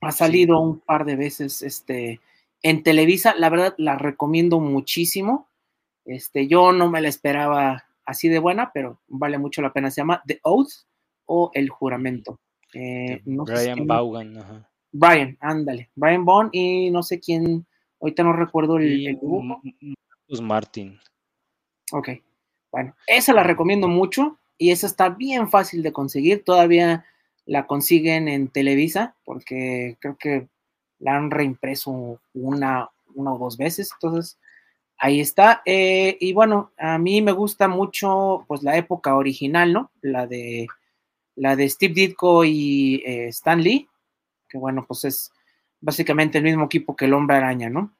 [0.00, 2.20] ha salido un par de veces este
[2.62, 5.48] en Televisa, la verdad, la recomiendo muchísimo.
[6.04, 9.90] Este, yo no me la esperaba así de buena, pero vale mucho la pena.
[9.90, 10.86] Se llama The Oath
[11.26, 12.40] o El Juramento.
[12.74, 14.66] Eh, Brian Vaughan.
[14.92, 15.90] Brian, ándale.
[15.94, 17.66] Brian Bond y no sé quién,
[18.00, 19.60] ahorita no recuerdo el, el dibujo.
[20.42, 20.98] Martin.
[21.92, 22.08] Ok,
[22.70, 26.42] bueno, esa la recomiendo mucho y esa está bien fácil de conseguir.
[26.42, 27.04] Todavía
[27.44, 30.48] la consiguen en Televisa porque creo que
[31.02, 33.90] la han reimpreso una, una o dos veces.
[33.92, 34.38] Entonces,
[34.98, 35.62] ahí está.
[35.66, 39.90] Eh, y bueno, a mí me gusta mucho pues la época original, ¿no?
[40.00, 40.68] La de
[41.34, 43.88] la de Steve Ditko y eh, Stan Lee,
[44.48, 45.32] que bueno, pues es
[45.80, 47.94] básicamente el mismo equipo que el Hombre Araña, ¿no?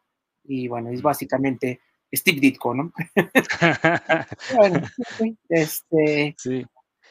[0.44, 1.80] Y bueno, es básicamente
[2.12, 2.92] Steve Ditko, ¿no?
[4.56, 4.82] bueno,
[5.48, 6.64] este, sí.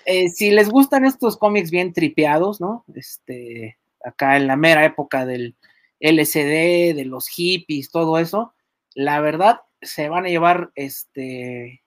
[0.05, 2.85] Eh, si les gustan estos cómics bien tripeados, ¿no?
[2.95, 5.55] Este, acá en la mera época del
[6.01, 8.53] LCD, de los hippies, todo eso,
[8.93, 11.81] la verdad se van a llevar este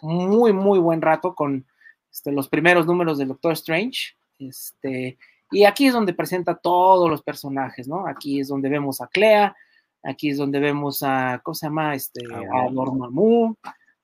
[0.00, 1.66] muy, muy buen rato con
[2.12, 4.16] este, los primeros números del Doctor Strange.
[4.38, 5.18] Este,
[5.50, 8.06] y aquí es donde presenta todos los personajes, ¿no?
[8.06, 9.56] Aquí es donde vemos a Clea,
[10.02, 11.94] aquí es donde vemos a, ¿cómo se llama?
[11.94, 13.56] Este, a Dormammu,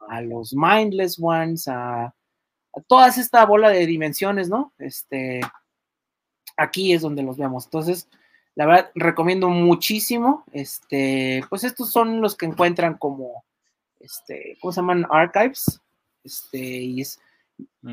[0.09, 2.15] a los Mindless Ones, a
[2.73, 4.73] a toda esta bola de dimensiones, ¿no?
[4.79, 5.41] Este,
[6.57, 7.65] aquí es donde los vemos.
[7.65, 8.09] Entonces,
[8.55, 10.45] la verdad, recomiendo muchísimo.
[10.53, 13.45] Este, pues estos son los que encuentran como,
[13.99, 15.07] este, ¿cómo se llaman?
[15.11, 15.81] Archives.
[16.25, 17.21] Este, y es,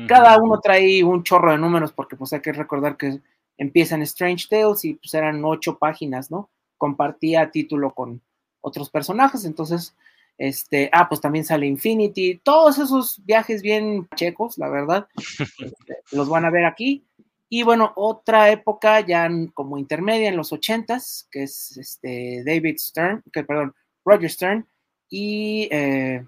[0.06, 3.20] cada uno trae un chorro de números porque pues hay que recordar que
[3.56, 6.50] empiezan Strange Tales y pues eran ocho páginas, ¿no?
[6.76, 8.22] Compartía título con
[8.60, 9.96] otros personajes, entonces
[10.38, 15.08] este, ah, pues también sale Infinity, todos esos viajes bien checos, la verdad,
[15.58, 17.04] este, los van a ver aquí.
[17.48, 23.22] Y bueno, otra época ya como intermedia en los ochentas, que es este David Stern,
[23.32, 23.74] que perdón,
[24.04, 24.66] Roger Stern,
[25.08, 26.26] y eh,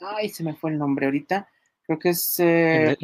[0.00, 1.48] ay, se me fue el nombre ahorita.
[1.84, 2.38] Creo que es.
[2.38, 2.96] Eh,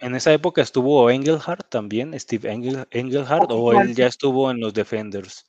[0.00, 4.72] en, esa, época estuvo Engelhardt también, Steve Engel, Engelhardt, o él ya estuvo en los
[4.72, 5.46] Defenders.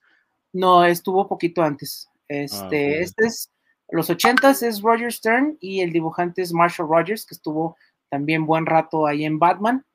[0.51, 2.09] No, estuvo poquito antes.
[2.13, 3.49] Ah, este, este es
[3.89, 7.77] los ochentas es Roger Stern y el dibujante es Marshall Rogers, que estuvo
[8.09, 9.85] también buen rato ahí en Batman.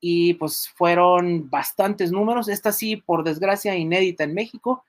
[0.00, 2.48] Y pues fueron bastantes números.
[2.48, 4.84] Esta sí, por desgracia, inédita en México.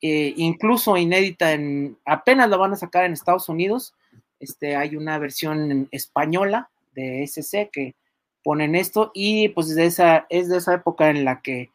[0.00, 1.96] Eh, incluso inédita en.
[2.04, 3.94] apenas la van a sacar en Estados Unidos.
[4.40, 7.94] Este, hay una versión española de SC que
[8.42, 9.10] ponen esto.
[9.14, 11.70] Y pues de esa, es de esa época en la que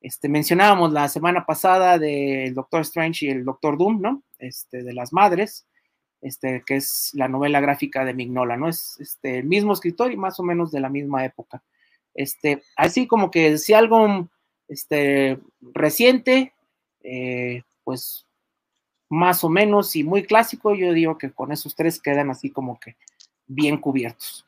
[0.00, 4.22] este, mencionábamos la semana pasada del Doctor Strange y el Doctor Doom, ¿no?
[4.38, 5.66] Este, de las madres,
[6.22, 8.68] este, que es la novela gráfica de Mignola, ¿no?
[8.68, 11.62] Es este, el mismo escritor y más o menos de la misma época.
[12.14, 14.28] Este, así como que si algo
[14.68, 16.52] este, reciente,
[17.02, 18.26] eh, pues
[19.08, 22.78] más o menos y muy clásico, yo digo que con esos tres quedan así como
[22.78, 22.96] que
[23.46, 24.46] bien cubiertos.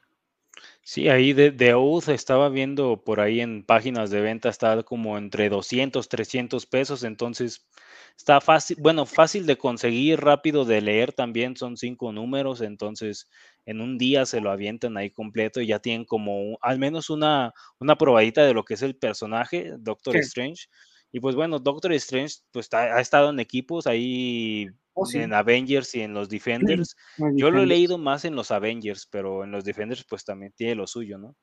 [0.85, 1.75] Sí, ahí de, de
[2.09, 7.67] estaba viendo por ahí en páginas de venta, está como entre 200, 300 pesos, entonces
[8.17, 13.29] está fácil, bueno, fácil de conseguir, rápido de leer también, son cinco números, entonces
[13.67, 17.53] en un día se lo avientan ahí completo y ya tienen como al menos una,
[17.79, 20.67] una probadita de lo que es el personaje, Doctor Strange.
[21.13, 26.03] Y pues bueno, Doctor Strange pues ha estado en equipos ahí Oh, en Avengers y
[26.03, 26.97] en los Defenders.
[27.35, 30.75] Yo lo he leído más en los Avengers, pero en los Defenders pues también tiene
[30.75, 31.35] lo suyo, ¿no?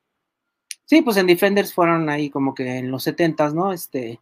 [0.85, 3.73] Sí, pues en Defenders fueron ahí como que en los 70 ¿no?
[3.73, 4.19] Este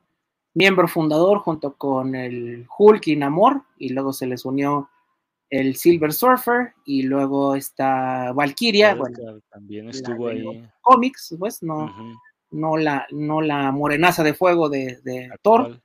[0.53, 4.89] miembro fundador junto con el Hulk y Namor, y luego se les unió
[5.49, 10.43] el Silver Surfer, y luego está Valkyria, bueno, también estuvo ahí.
[10.81, 11.93] Cómics, pues, no,
[12.51, 15.81] no, la, no la morenaza de fuego de, de Thor,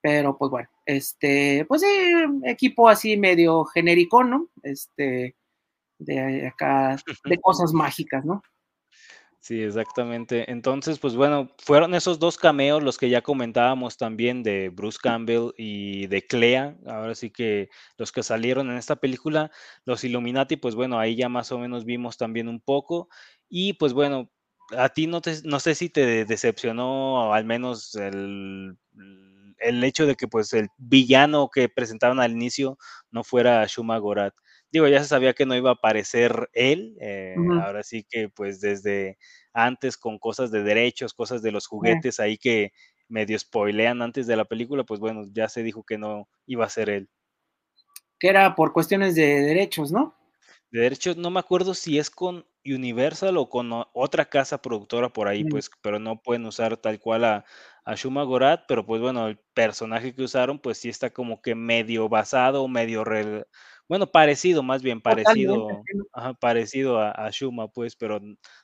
[0.00, 1.88] pero pues bueno, este, pues sí,
[2.44, 4.48] equipo así medio genérico, ¿no?
[4.62, 5.34] Este,
[5.98, 8.42] de acá, de cosas mágicas, ¿no?
[9.46, 10.50] Sí, exactamente.
[10.50, 15.50] Entonces, pues bueno, fueron esos dos cameos los que ya comentábamos también de Bruce Campbell
[15.58, 16.78] y de Clea.
[16.86, 17.68] Ahora sí que
[17.98, 19.50] los que salieron en esta película,
[19.84, 23.10] los Illuminati, pues bueno, ahí ya más o menos vimos también un poco.
[23.50, 24.30] Y pues bueno,
[24.78, 28.78] a ti no, te, no sé si te decepcionó al menos el
[29.58, 32.76] el hecho de que pues el villano que presentaron al inicio
[33.10, 34.34] no fuera Shuma Gorat.
[34.74, 38.60] Digo, ya se sabía que no iba a aparecer él, eh, ahora sí que pues
[38.60, 39.18] desde
[39.52, 42.72] antes con cosas de derechos, cosas de los juguetes ahí que
[43.08, 46.70] medio spoilean antes de la película, pues bueno, ya se dijo que no iba a
[46.70, 47.08] ser él.
[48.18, 50.16] Que era por cuestiones de derechos, ¿no?
[50.72, 55.28] De derechos, no me acuerdo si es con Universal o con otra casa productora por
[55.28, 57.44] ahí, pues, pero no pueden usar tal cual a,
[57.84, 61.54] a Shuma Gorat, pero pues bueno, el personaje que usaron, pues sí está como que
[61.54, 63.04] medio basado, medio,
[63.88, 65.82] bueno, parecido, más bien parecido,
[66.40, 68.20] parecido a, Shuma, pues, pero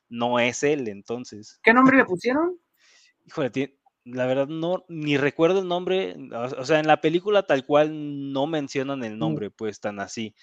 [0.09, 1.61] no es él, entonces.
[1.63, 2.59] ¿Qué nombre le pusieron?
[3.27, 8.33] Híjole, la verdad no, ni recuerdo el nombre, o sea, en la película tal cual
[8.33, 10.35] no mencionan el nombre, pues, tan así.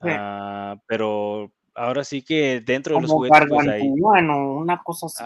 [0.00, 5.24] Ah, pero ahora sí que dentro de los juguetes pues hay una cosa así,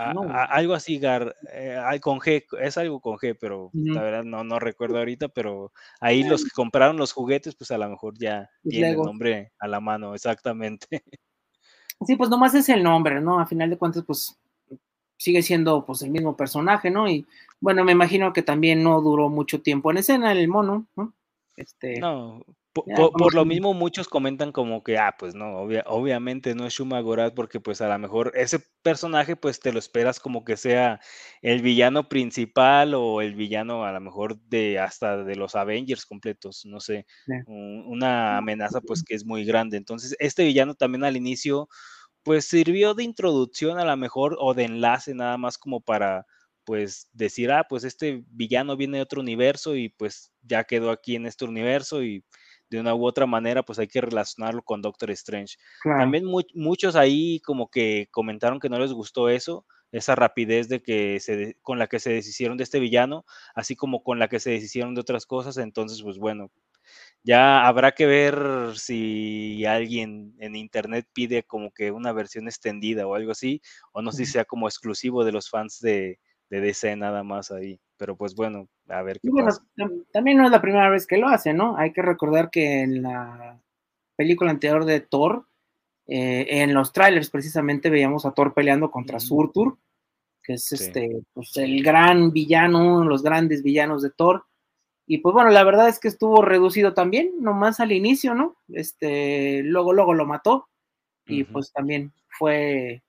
[0.51, 4.59] algo así gar, eh, con G, es algo con G, pero la verdad no, no
[4.59, 8.91] recuerdo ahorita, pero ahí los que compraron los juguetes, pues a lo mejor ya tiene
[8.91, 10.87] el nombre a la mano, exactamente.
[12.07, 13.41] Sí, pues nomás es el nombre, ¿no?
[13.41, 14.39] A final de cuentas, pues
[15.17, 17.09] sigue siendo pues el mismo personaje, ¿no?
[17.09, 17.27] Y
[17.61, 21.13] bueno, me imagino que también no duró mucho tiempo en escena el mono, ¿no?
[21.57, 22.41] Este, no,
[22.73, 27.35] por, lo mismo muchos comentan como que, ah, pues no, obviamente no es Shuma Gorath
[27.35, 31.01] porque pues a lo mejor ese personaje pues te lo esperas como que sea
[31.43, 36.65] el villano principal o el villano a lo mejor de hasta de los Avengers completos,
[36.67, 37.07] no sé,
[37.47, 39.77] una amenaza pues que es muy grande.
[39.77, 41.69] Entonces este villano también al inicio
[42.23, 46.27] pues sirvió de introducción a lo mejor o de enlace nada más como para
[46.65, 51.17] pues decir, ah, pues este villano viene de otro universo y pues ya quedó aquí
[51.17, 52.23] en este universo y
[52.71, 55.57] de una u otra manera, pues hay que relacionarlo con Doctor Strange.
[55.97, 61.19] También muchos ahí como que comentaron que no les gustó eso, esa rapidez de que
[61.21, 64.51] se, con la que se deshicieron de este villano, así como con la que se
[64.51, 65.57] deshicieron de otras cosas.
[65.57, 66.51] Entonces, pues bueno,
[67.23, 68.39] ya habrá que ver
[68.77, 73.61] si alguien en internet pide como que una versión extendida o algo así,
[73.93, 77.51] o no sé si sea como exclusivo de los fans de, de DC nada más
[77.51, 77.81] ahí.
[77.99, 79.63] Pero pues bueno, a ver qué pasa.
[80.13, 81.77] También no es la primera vez que lo hace, ¿no?
[81.77, 83.61] Hay que recordar que en la
[84.17, 85.47] película anterior de Thor,
[86.07, 89.79] eh, en los trailers precisamente veíamos a Thor peleando contra Surtur,
[90.43, 94.47] que es este, pues el gran villano, uno de los grandes villanos de Thor.
[95.07, 98.57] Y pues bueno, la verdad es que estuvo reducido también, nomás al inicio, ¿no?
[98.69, 100.69] Este, luego, luego lo mató.
[101.27, 103.03] Y pues también fue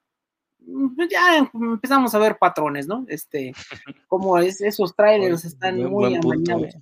[1.10, 3.06] ya empezamos a ver patrones, ¿no?
[3.08, 3.54] Este,
[4.08, 6.76] como es, esos trailers están muy amañados.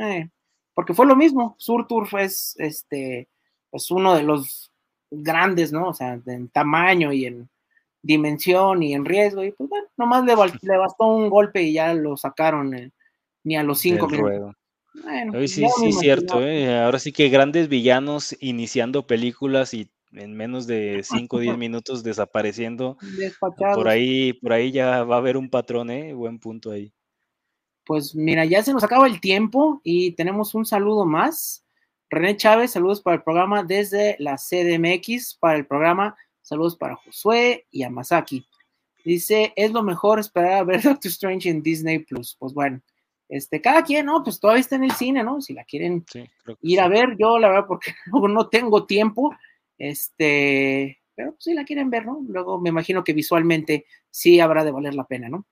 [0.00, 0.28] Eh,
[0.74, 3.28] porque fue lo mismo, Surtur es este,
[3.70, 4.72] pues uno de los
[5.10, 5.88] grandes, ¿no?
[5.88, 7.48] O sea, en tamaño y en
[8.02, 11.94] dimensión y en riesgo, y pues bueno, nomás le, le bastó un golpe y ya
[11.94, 12.90] lo sacaron eh,
[13.44, 14.54] ni a los cinco minutos.
[15.02, 16.80] Bueno, sí, sí, cierto, ¿eh?
[16.80, 22.02] ahora sí que grandes villanos iniciando películas y en menos de 5 o 10 minutos
[22.02, 22.96] desapareciendo.
[23.74, 26.14] Por ahí, por ahí ya va a haber un patrón, ¿eh?
[26.14, 26.92] Buen punto ahí.
[27.84, 31.64] Pues mira, ya se nos acaba el tiempo y tenemos un saludo más.
[32.08, 37.66] René Chávez, saludos para el programa desde la CDMX, para el programa, saludos para Josué
[37.70, 38.46] y a Masaki.
[39.04, 42.36] Dice, es lo mejor esperar a ver Doctor Strange en Disney Plus.
[42.38, 42.80] Pues bueno,
[43.28, 44.22] este, cada quien, ¿no?
[44.22, 45.40] Pues todavía está en el cine, ¿no?
[45.40, 46.04] Si la quieren
[46.62, 49.34] ir a ver, yo la verdad, porque no tengo tiempo,
[49.78, 52.20] este, pero si pues, la quieren ver, ¿no?
[52.28, 55.46] Luego me imagino que visualmente sí habrá de valer la pena, ¿no?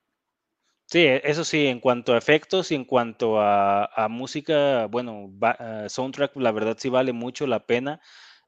[0.85, 5.31] Sí, e, eso sí, en cuanto a efectos y en cuanto a, música, bueno,
[5.87, 8.01] soundtrack, la verdad sí vale mucho la pena.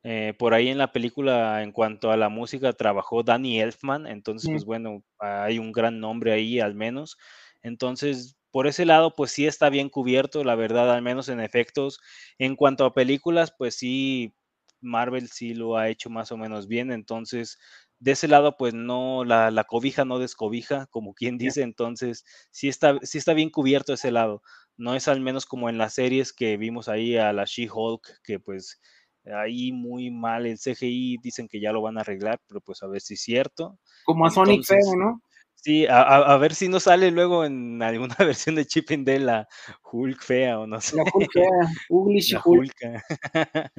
[0.03, 4.51] Eh, por ahí en la película, en cuanto a la música, trabajó Danny Elfman, entonces,
[4.51, 7.17] pues bueno, hay un gran nombre ahí al menos.
[7.63, 11.99] Entonces, por ese lado, pues sí está bien cubierto, la verdad, al menos en efectos.
[12.37, 14.35] En cuanto a películas, pues sí,
[14.81, 17.57] Marvel sí lo ha hecho más o menos bien, entonces
[17.99, 22.99] de ese lado pues no, la, cobija no descobija, como quien dice, entonces sí está,
[23.01, 24.41] sí está bien cubierto ese lado,
[24.77, 28.39] no es al menos como en las series que vimos ahí a la She-Hulk, que
[28.39, 28.81] pues
[29.25, 32.87] ahí muy mal el CGI, dicen que ya lo van a arreglar, pero pues a
[32.87, 33.79] ver si es cierto.
[34.03, 35.21] Como a Sonic Feo, ¿no?
[35.65, 39.47] Sí, a, ver si no sale luego en alguna versión de Chip de la
[39.91, 40.95] Hulk fea o no sé.
[40.95, 41.49] La Hulk fea,
[41.89, 42.75] la Hulk.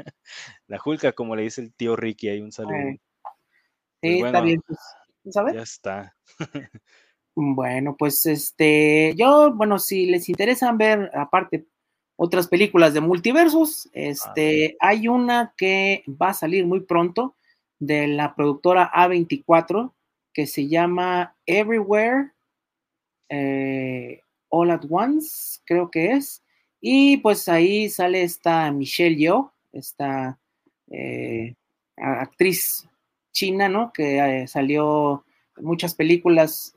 [0.66, 2.74] la Hulk, como le dice el tío Ricky, hay un saludo.
[2.74, 2.98] Eh,
[4.00, 4.78] pues sí, está bien, pues,
[5.30, 5.54] ¿sabes?
[5.54, 6.16] Ya está.
[7.36, 11.68] bueno, pues este, yo, bueno, si les interesa ver, aparte,
[12.16, 17.36] otras películas de multiversos, este, hay una que va a salir muy pronto
[17.78, 19.92] de la productora A24
[20.36, 22.32] que se llama Everywhere
[23.30, 24.20] eh,
[24.50, 26.42] All at Once, creo que es.
[26.78, 30.38] Y pues ahí sale esta Michelle Yeoh, esta
[30.90, 31.54] eh,
[31.96, 32.86] actriz
[33.32, 33.94] china, ¿no?
[33.94, 35.24] Que eh, salió
[35.56, 36.74] en muchas películas,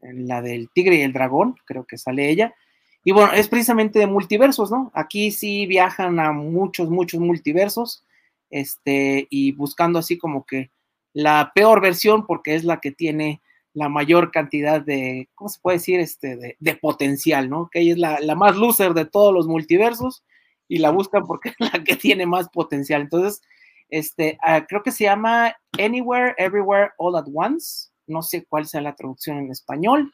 [0.00, 2.54] la del Tigre y el Dragón, creo que sale ella.
[3.02, 4.92] Y bueno, es precisamente de multiversos, ¿no?
[4.94, 8.04] Aquí sí viajan a muchos, muchos multiversos,
[8.48, 10.70] este, y buscando así como que
[11.12, 13.42] la peor versión porque es la que tiene
[13.74, 16.00] la mayor cantidad de, ¿cómo se puede decir?
[16.00, 17.68] Este, de, potencial, ¿no?
[17.70, 20.24] Que ella es la, más loser de todos los multiversos
[20.68, 23.02] y la buscan porque es la que tiene más potencial.
[23.02, 23.40] Entonces,
[23.88, 27.90] este, ah, creo que se llama Anywhere, Everywhere, All at Once.
[28.06, 30.12] No sé cuál sea la traducción en español.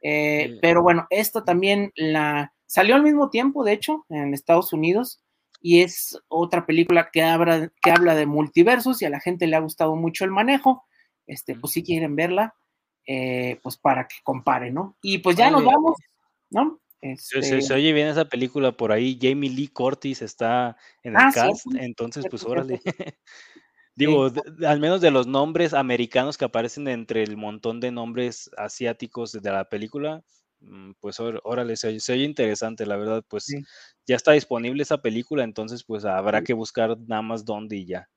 [0.00, 5.20] Eh, pero bueno, esta también la salió al mismo tiempo, de hecho, en Estados Unidos.
[5.60, 9.56] Y es otra película que habla, que habla de multiversos y a la gente le
[9.56, 10.84] ha gustado mucho el manejo.
[11.26, 12.54] Este, pues si quieren verla,
[13.06, 14.96] eh, pues para que comparen, ¿no?
[15.02, 15.96] Y pues ya nos vamos,
[16.50, 16.80] ¿no?
[17.00, 17.62] Este...
[17.62, 19.18] Se, oye bien esa película por ahí.
[19.20, 22.80] Jamie Lee Curtis está en el ah, cast, entonces, pues órale.
[23.94, 24.30] Digo,
[24.66, 29.50] al menos de los nombres americanos que aparecen entre el montón de nombres asiáticos de
[29.50, 30.22] la película,
[31.00, 33.46] pues órale, se, oye interesante, la verdad, pues
[34.06, 38.08] ya está disponible esa película, entonces pues habrá que buscar nada más dónde y ya.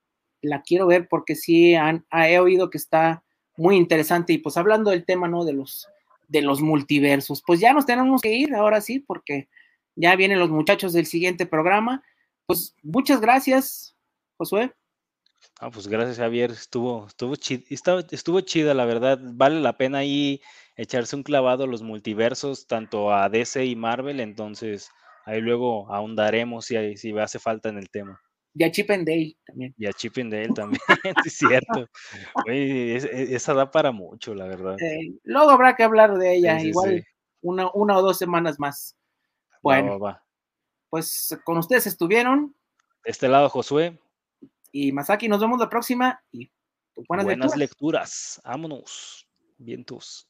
[0.42, 3.22] La quiero ver porque sí han, he oído que está
[3.56, 5.44] muy interesante y pues hablando del tema, ¿no?
[5.44, 5.86] De los,
[6.28, 9.48] de los multiversos, pues ya nos tenemos que ir ahora sí porque
[9.96, 12.02] ya vienen los muchachos del siguiente programa.
[12.46, 13.96] Pues muchas gracias,
[14.36, 14.72] Josué.
[15.58, 20.40] Ah, pues gracias Javier, estuvo, estuvo, estuvo chida, la verdad, vale la pena ahí
[20.76, 24.90] echarse un clavado a los multiversos, tanto a DC y Marvel, entonces
[25.26, 28.20] ahí luego ahondaremos si, si hace falta en el tema.
[28.54, 29.74] Y a Chip and Dale también.
[29.78, 30.80] Y a Chip and Dale también,
[31.26, 31.86] es cierto.
[32.46, 34.76] esa da para mucho, la verdad.
[35.22, 37.04] luego habrá que hablar de ella, igual
[37.42, 38.96] Una, una o dos semanas más.
[39.62, 39.98] Bueno,
[40.88, 42.54] pues con ustedes estuvieron.
[43.04, 43.98] este lado, Josué
[44.72, 45.28] y Masaki.
[45.28, 46.50] Nos vemos la próxima y
[46.94, 48.40] pues, buenas, buenas lecturas.
[48.44, 49.26] Vámonos.
[49.58, 50.29] Vientos.